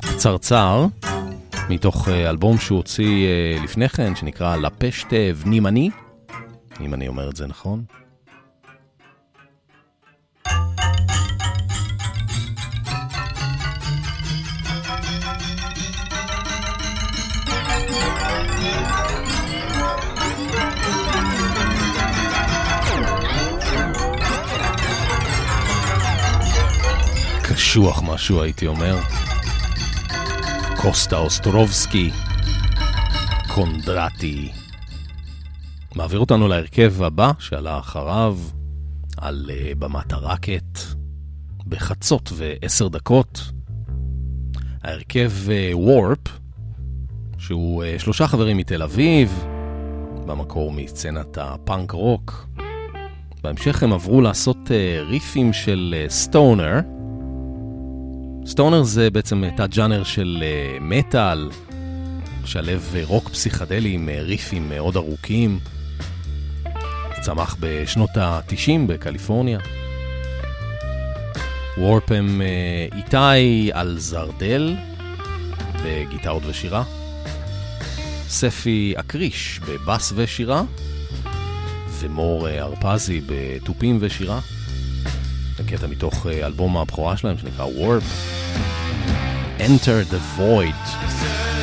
[0.02, 0.86] קצרצר,
[1.70, 3.28] מתוך uh, אלבום שהוא הוציא
[3.60, 5.90] uh, לפני כן, שנקרא לפשטה ונימני,
[6.82, 7.84] אם אני אומר את זה נכון.
[27.76, 28.96] קשוח משהו הייתי אומר.
[30.82, 32.12] קוסטה אוסטרובסקי,
[33.54, 34.52] קונדרטי.
[35.96, 38.38] מעביר אותנו להרכב הבא שעלה אחריו
[39.18, 40.80] על uh, במת הרקט
[41.68, 43.42] בחצות ועשר דקות.
[44.84, 45.32] ההרכב
[45.74, 46.32] וורפ, uh,
[47.38, 49.46] שהוא uh, שלושה חברים מתל אביב,
[50.26, 52.48] במקור מסצנת הפאנק רוק.
[53.44, 56.80] בהמשך הם עברו לעשות uh, ריפים של סטונר.
[56.80, 57.05] uh,
[58.48, 60.44] סטונר זה בעצם תת-ג'אנר של
[60.82, 61.50] מטאל,
[62.46, 65.60] שלב רוק פסיכדלי עם ריפים מאוד ארוכים.
[67.22, 69.60] צמח בשנות ה-90 בקליפורניה.
[71.78, 72.42] וורפ הם
[72.96, 74.76] איתי על זרדל
[75.84, 76.84] בגיטרות ושירה,
[78.28, 80.64] ספי אקריש בבאס ושירה,
[82.00, 84.40] ומור הרפזי בתופים ושירה.
[85.58, 88.04] זה קטע מתוך אלבום הבכורה שלהם שנקרא Warp.
[89.60, 91.55] Enter the Void.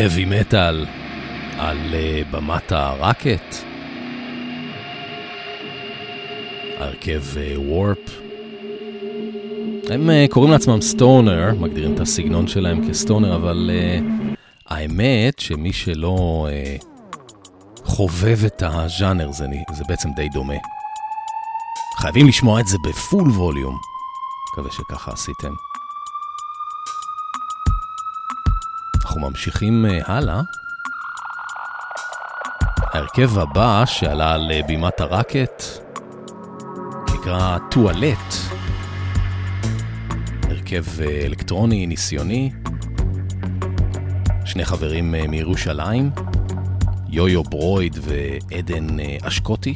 [0.00, 0.88] Heavy metal
[1.58, 3.56] על uh, במת הרקט.
[6.78, 7.22] הרכב
[7.56, 7.98] וורפ.
[7.98, 8.10] Uh,
[9.92, 13.70] הם uh, קוראים לעצמם סטונר, מגדירים את הסגנון שלהם כסטונר, אבל
[14.68, 16.46] האמת שמי שלא
[17.84, 20.54] חובב את הז'אנר זה, זה בעצם די דומה.
[21.96, 23.78] חייבים לשמוע את זה בפול ווליום.
[24.52, 25.69] מקווה שככה עשיתם.
[29.20, 30.40] אנחנו ממשיכים uh, הלאה.
[32.92, 35.62] ההרכב הבא שעלה על uh, בימת הרקט
[37.14, 38.34] נקרא טואלט.
[40.42, 42.50] הרכב uh, אלקטרוני ניסיוני.
[44.44, 46.10] שני חברים מירושלים,
[47.08, 48.86] יויו ברויד ועדן
[49.22, 49.74] אשקוטי.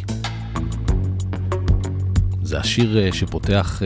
[2.43, 3.83] זה השיר שפותח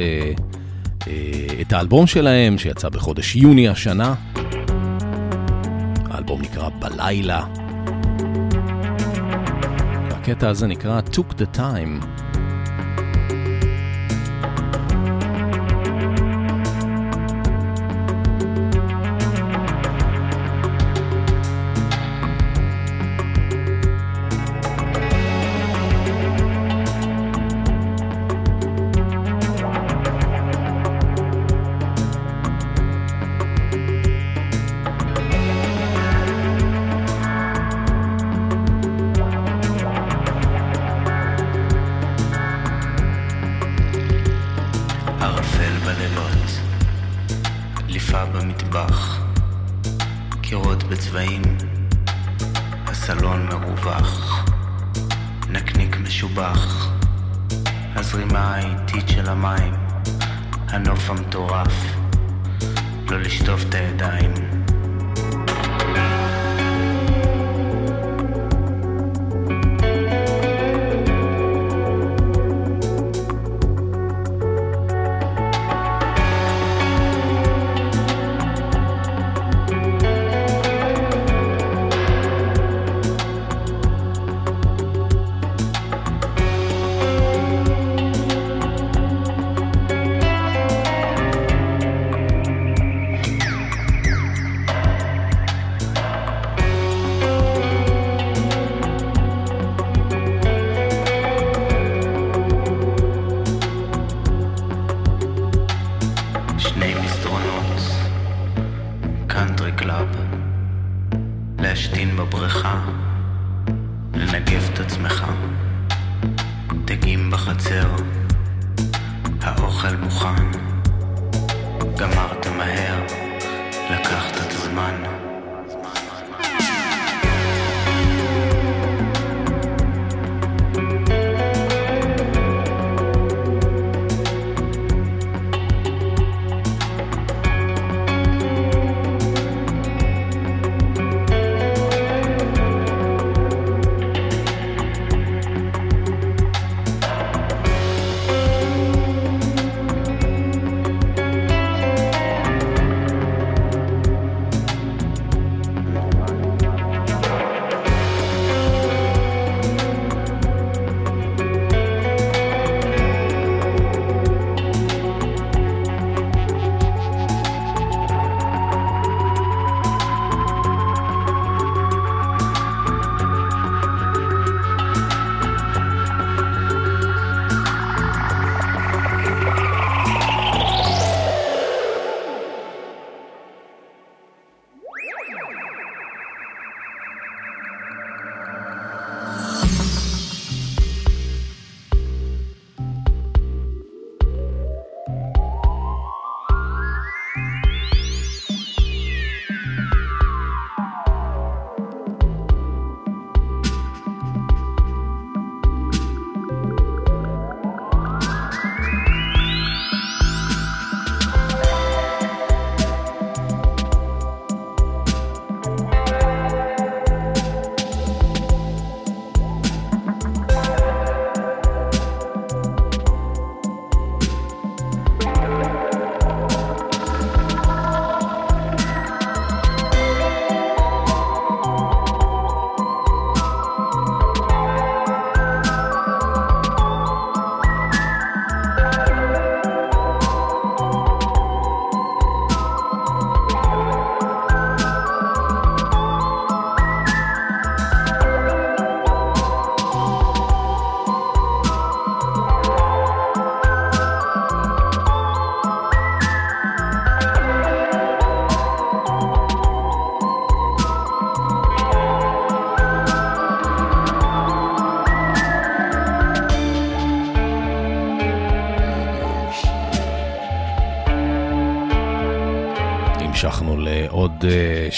[1.61, 4.15] את האלבום שלהם שיצא בחודש יוני השנה.
[6.29, 7.45] האלבום נקרא בלילה.
[10.11, 12.28] והקטע הזה נקרא Took the Time.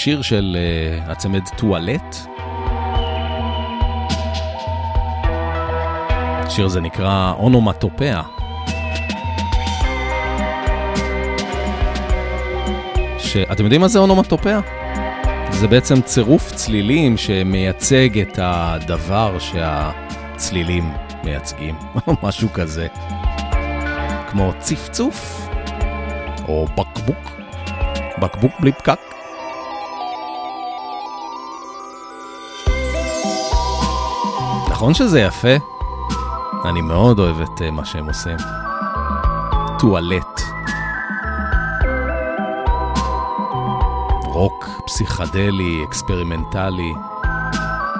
[0.03, 0.57] שיר של
[1.05, 2.15] uh, הצמד טואלט.
[6.45, 8.21] השיר הזה נקרא אונומטופיה.
[13.17, 14.59] שאתם יודעים מה זה אונומטופיה?
[15.51, 20.91] זה בעצם צירוף צלילים שמייצג את הדבר שהצלילים
[21.23, 21.75] מייצגים,
[22.07, 22.87] או משהו כזה.
[24.29, 25.47] כמו צפצוף,
[26.47, 27.31] או בקבוק,
[28.21, 29.10] בקבוק בלי פקק.
[34.81, 35.55] נכון שזה יפה?
[36.65, 38.37] אני מאוד אוהב את אה, מה שהם עושים.
[39.79, 40.41] טואלט.
[44.23, 46.93] רוק פסיכדלי, אקספרימנטלי,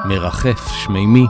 [0.06, 1.28] מרחף, שמימי.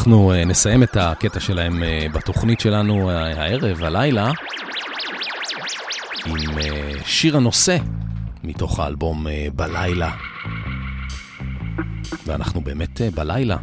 [0.00, 4.30] אנחנו אה, נסיים את הקטע שלהם אה, בתוכנית שלנו אה, הערב, הלילה,
[6.26, 6.50] עם
[7.04, 7.76] שיר הנושא
[8.44, 10.10] מתוך האלבום בלילה.
[12.26, 13.56] ואנחנו באמת בלילה,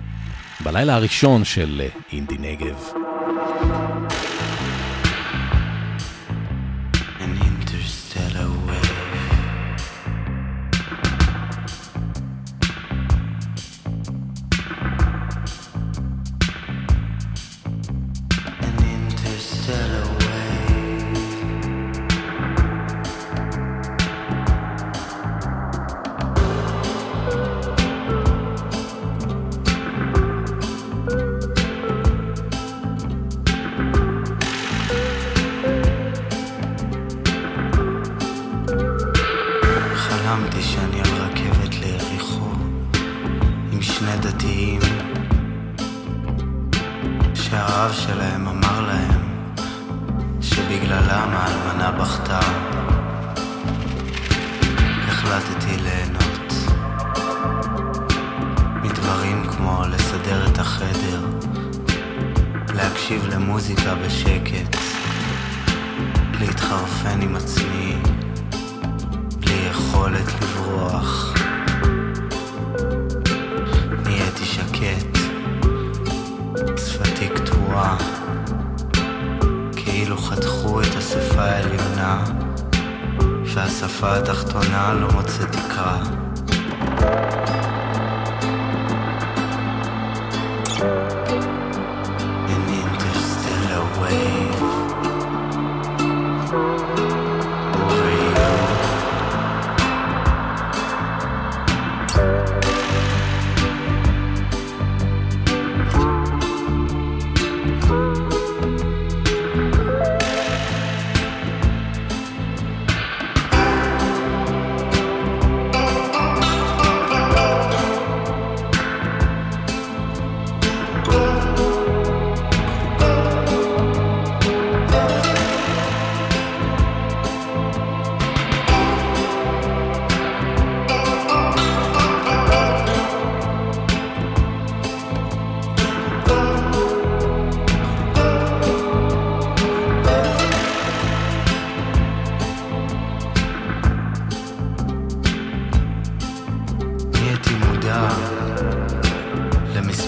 [0.64, 1.82] בלילה הראשון של
[2.12, 2.97] אינדי נגב.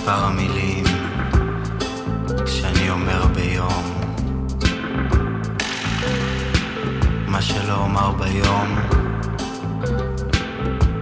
[0.09, 0.83] מספר המילים
[2.45, 3.83] שאני אומר ביום.
[7.27, 8.75] מה שלא אומר ביום,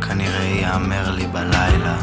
[0.08, 1.98] כנראה ייאמר לי בלילה.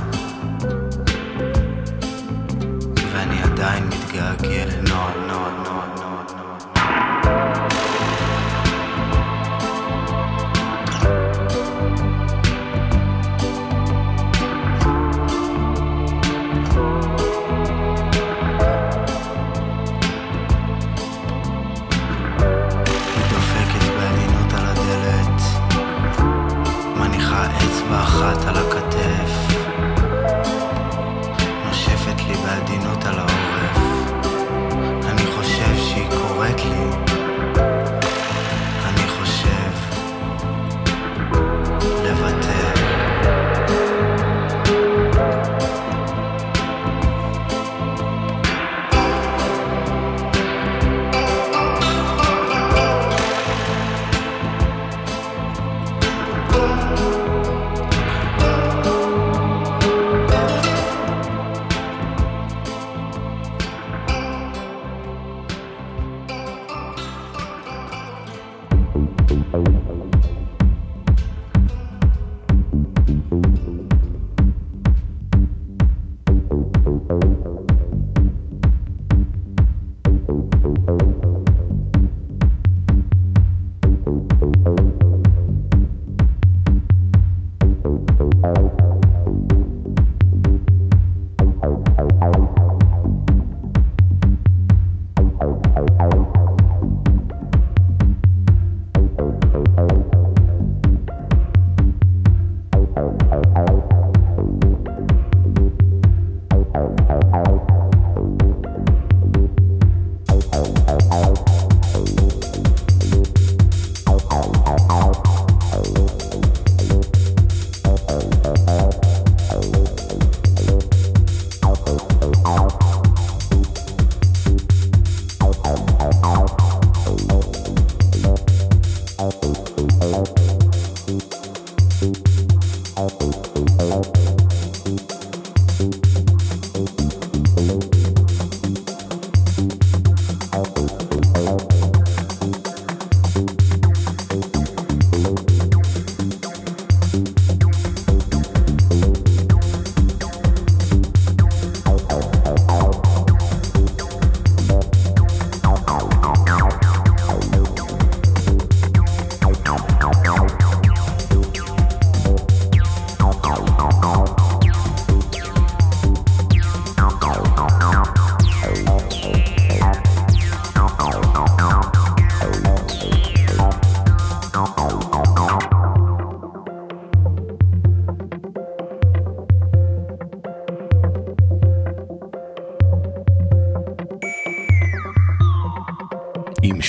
[3.13, 5.13] ואני עדיין מתגעגע לנועה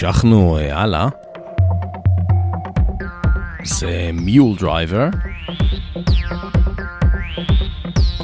[0.06, 1.08] המשכנו אה, הלאה.
[3.64, 5.08] זה Mule Driver,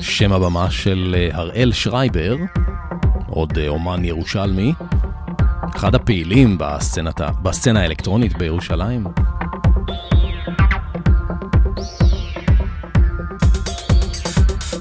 [0.02, 2.36] שם הבמה של אה, הראל שרייבר,
[3.28, 4.74] עוד אה, אומן ירושלמי,
[5.76, 9.04] אחד הפעילים בסצנת, בסצנה האלקטרונית בירושלים.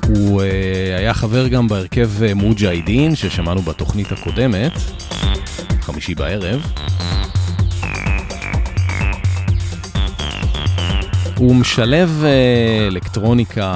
[0.09, 0.43] הוא
[0.99, 4.73] היה חבר גם בהרכב מוג'אידין ששמענו בתוכנית הקודמת,
[5.81, 6.80] חמישי בערב.
[11.41, 13.73] הוא משלב אה, אלקטרוניקה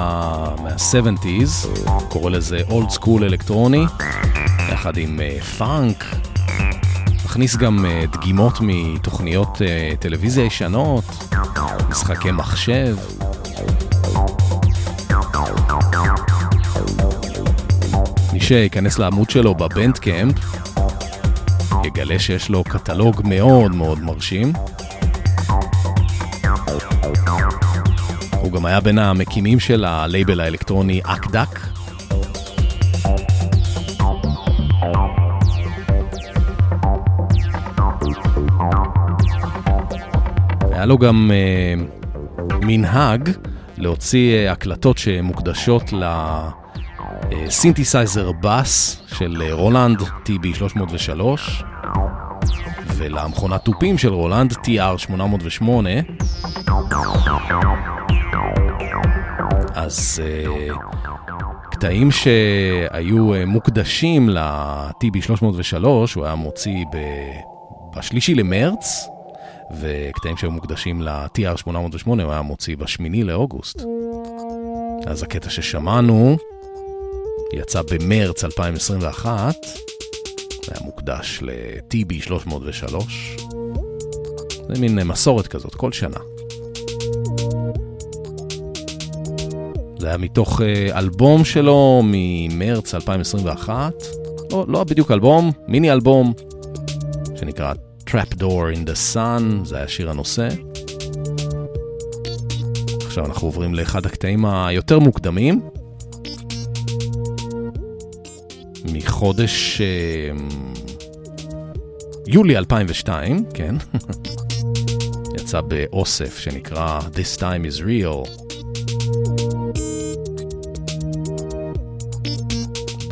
[0.63, 1.67] מה-70's,
[2.09, 3.85] קורא לזה אולד סקול אלקטרוני,
[4.71, 6.05] יחד עם אה, פאנק,
[7.25, 9.61] מכניס גם אה, דגימות מתוכניות
[9.99, 11.03] טלוויזיה ישנות,
[11.89, 12.97] משחקי מחשב.
[18.33, 20.35] מי שייכנס לעמוד שלו בבנדקאמפ,
[21.83, 24.53] יגלה שיש לו קטלוג מאוד מאוד מרשים.
[28.55, 31.59] גם היה בין המקימים של הלייבל האלקטרוני אקדק.
[40.71, 41.73] היה לו גם אה,
[42.61, 43.29] מנהג
[43.77, 45.93] להוציא אה, הקלטות שמוקדשות
[47.31, 51.23] לסינתסייזר בס של אה, רולנד TB303
[52.97, 55.65] ולמכונת תופים של רולנד TR808
[59.75, 60.73] אז uh,
[61.71, 65.85] קטעים שהיו uh, מוקדשים ל-TB303,
[66.15, 66.97] הוא היה מוציא ב...
[67.97, 69.07] בשלישי למרץ,
[69.79, 73.81] וקטעים שהיו מוקדשים ל-TR808 הוא היה מוציא בשמיני לאוגוסט.
[75.05, 76.37] אז הקטע ששמענו
[77.53, 79.55] יצא במרץ 2021,
[80.67, 82.95] היה מוקדש ל-TB303.
[84.73, 86.19] זה מין מסורת כזאת, כל שנה.
[89.99, 93.93] זה היה מתוך אה, אלבום שלו ממרץ 2021,
[94.51, 96.33] לא, לא בדיוק אלבום, מיני אלבום,
[97.39, 97.73] שנקרא
[98.09, 100.47] Trapdoor in the Sun, זה היה שיר הנושא.
[103.05, 105.61] עכשיו אנחנו עוברים לאחד הקטעים היותר מוקדמים.
[108.93, 110.29] מחודש אה,
[112.27, 113.75] יולי 2002, כן,
[115.37, 118.44] יצא באוסף שנקרא This Time is Real.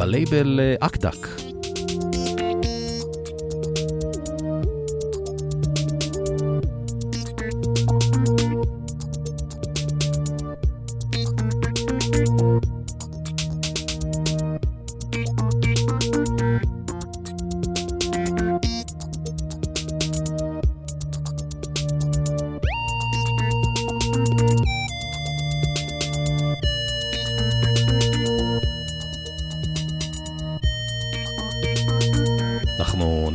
[0.04, 1.43] בלייבל אקדק.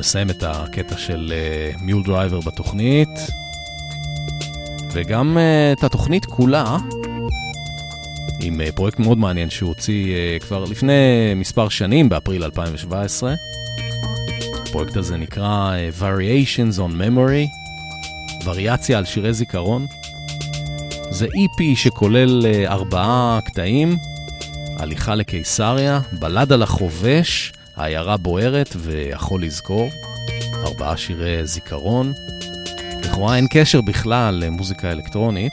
[0.08, 1.32] נסיים את הקטע של
[1.80, 3.08] Mule uh, Driver בתוכנית,
[4.92, 6.78] וגם uh, את התוכנית כולה,
[8.40, 10.92] עם uh, פרויקט מאוד מעניין שהוא הוציא כבר לפני
[11.36, 13.34] מספר שנים, באפריל 2017.
[14.62, 17.48] הפרויקט הזה נקרא Variations on Memory,
[18.44, 19.86] וריאציה על שירי זיכרון.
[21.10, 23.98] זה EP שכולל ארבעה קטעים,
[24.76, 29.88] הליכה לקיסריה, בלדה על החובש, העיירה בוערת ויכול לזכור,
[30.66, 32.12] ארבעה שירי זיכרון.
[33.04, 35.52] לכאורה אין קשר בכלל למוזיקה אלקטרונית.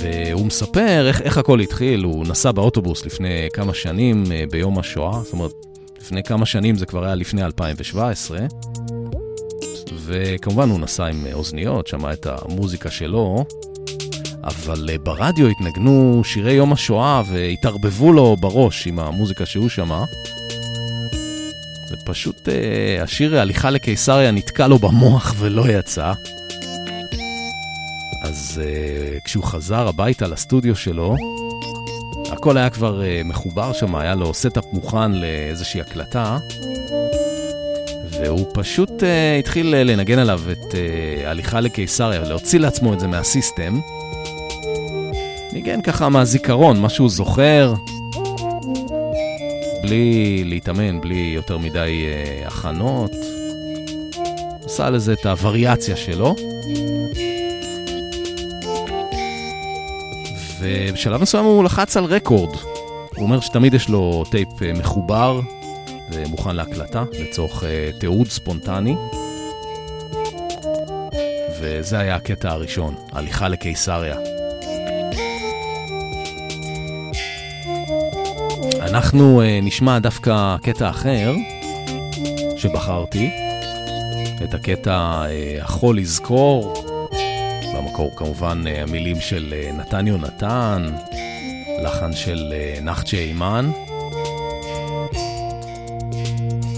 [0.00, 5.22] והוא מספר איך, איך הכל התחיל, הוא נסע באוטובוס לפני כמה שנים אה, ביום השואה,
[5.22, 5.52] זאת אומרת,
[6.00, 8.38] לפני כמה שנים זה כבר היה לפני 2017,
[10.04, 13.44] וכמובן הוא נסע עם אוזניות, שמע את המוזיקה שלו,
[14.44, 20.04] אבל uh, ברדיו התנגנו שירי יום השואה והתערבבו לו בראש עם המוזיקה שהוא שמע.
[21.92, 26.12] ופשוט uh, השיר הליכה לקיסריה נתקע לו במוח ולא יצא.
[28.22, 31.16] אז uh, כשהוא חזר הביתה לסטודיו שלו,
[32.32, 36.38] הכל היה כבר uh, מחובר שם, היה לו setup מוכן לאיזושהי הקלטה.
[38.10, 40.76] והוא פשוט uh, התחיל לנגן עליו את uh,
[41.26, 43.80] הליכה לקיסריה, להוציא לעצמו את זה מה system.
[45.52, 47.74] ניגן ככה מהזיכרון, מה שהוא זוכר,
[49.82, 52.06] בלי להתאמן, בלי יותר מדי
[52.44, 53.10] uh, הכנות.
[54.64, 56.34] עשה לזה את הווריאציה שלו.
[60.60, 62.56] ובשלב מסוים הוא לחץ על רקורד.
[63.16, 65.40] הוא אומר שתמיד יש לו טייפ uh, מחובר
[66.12, 68.94] ומוכן להקלטה לצורך uh, תיעוד ספונטני.
[71.60, 74.31] וזה היה הקטע הראשון, הליכה לקיסריה.
[78.92, 81.34] אנחנו uh, נשמע דווקא קטע אחר
[82.56, 83.30] שבחרתי,
[84.44, 86.74] את הקטע uh, החול יזכור,
[87.74, 90.86] במקור כמובן uh, המילים של נתן יונתן,
[91.84, 92.52] לחן של
[92.82, 93.70] נחצ'ה היימן.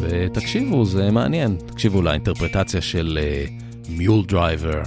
[0.00, 1.56] ותקשיבו, זה מעניין.
[1.66, 3.18] תקשיבו לאינטרפרטציה של
[3.88, 4.82] Mule Driver,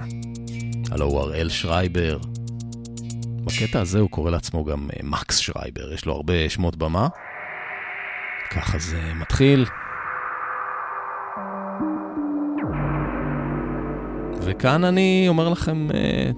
[0.91, 2.17] הלא הוא הראל שרייבר.
[3.47, 7.07] בקטע הזה הוא קורא לעצמו גם uh, מקס שרייבר, יש לו הרבה שמות במה.
[8.51, 9.65] ככה זה מתחיל.
[14.41, 15.93] וכאן אני אומר לכם uh,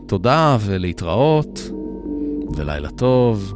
[0.07, 1.60] תודה ולהתראות,
[2.56, 3.53] ולילה טוב.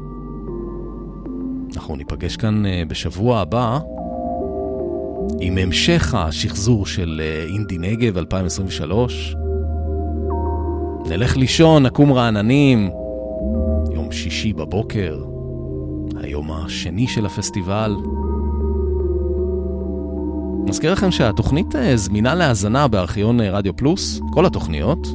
[1.76, 3.80] אנחנו ניפגש כאן uh, בשבוע הבא.
[5.40, 9.36] עם המשך השחזור של אה, אינדי נגב 2023.
[11.06, 13.03] נלך לישון, נקום רעננים.
[13.92, 15.24] יום שישי בבוקר,
[16.16, 17.96] היום השני של הפסטיבל.
[20.68, 25.08] מזכיר לכם שהתוכנית אה, זמינה להאזנה בארכיון אה, רדיו פלוס, כל התוכניות,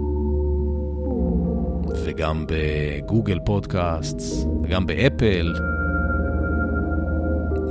[2.05, 4.21] וגם בגוגל פודקאסט,
[4.63, 5.55] וגם באפל,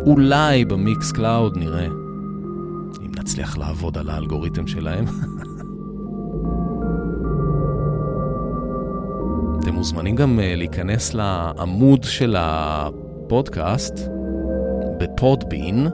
[0.06, 1.88] אולי ב Mixcloud נראה.
[3.20, 5.06] נצליח לעבוד על האלגוריתם שלהם.
[9.78, 14.00] מוזמנים גם אה, להיכנס לעמוד של הפודקאסט
[15.00, 15.88] בפודבין.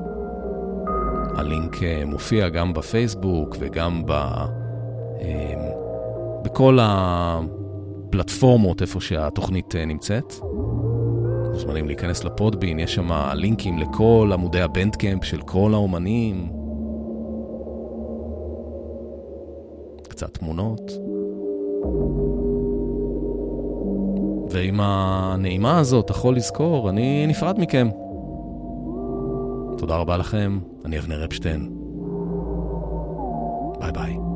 [1.36, 4.12] הלינק אה, מופיע גם בפייסבוק וגם ב...
[4.12, 5.54] אה,
[6.44, 10.34] בכל הפלטפורמות איפה שהתוכנית נמצאת.
[11.54, 16.50] מוזמנים להיכנס לפודבין, יש שם לינקים לכל עמודי הבנדקאמפ של כל האומנים.
[20.10, 20.92] קצת תמונות.
[24.54, 27.90] ועם הנעימה הזאת, יכול לזכור, אני נפרד מכם.
[29.78, 31.70] תודה רבה לכם, אני אבנר אפשטיין.
[33.80, 34.33] ביי ביי.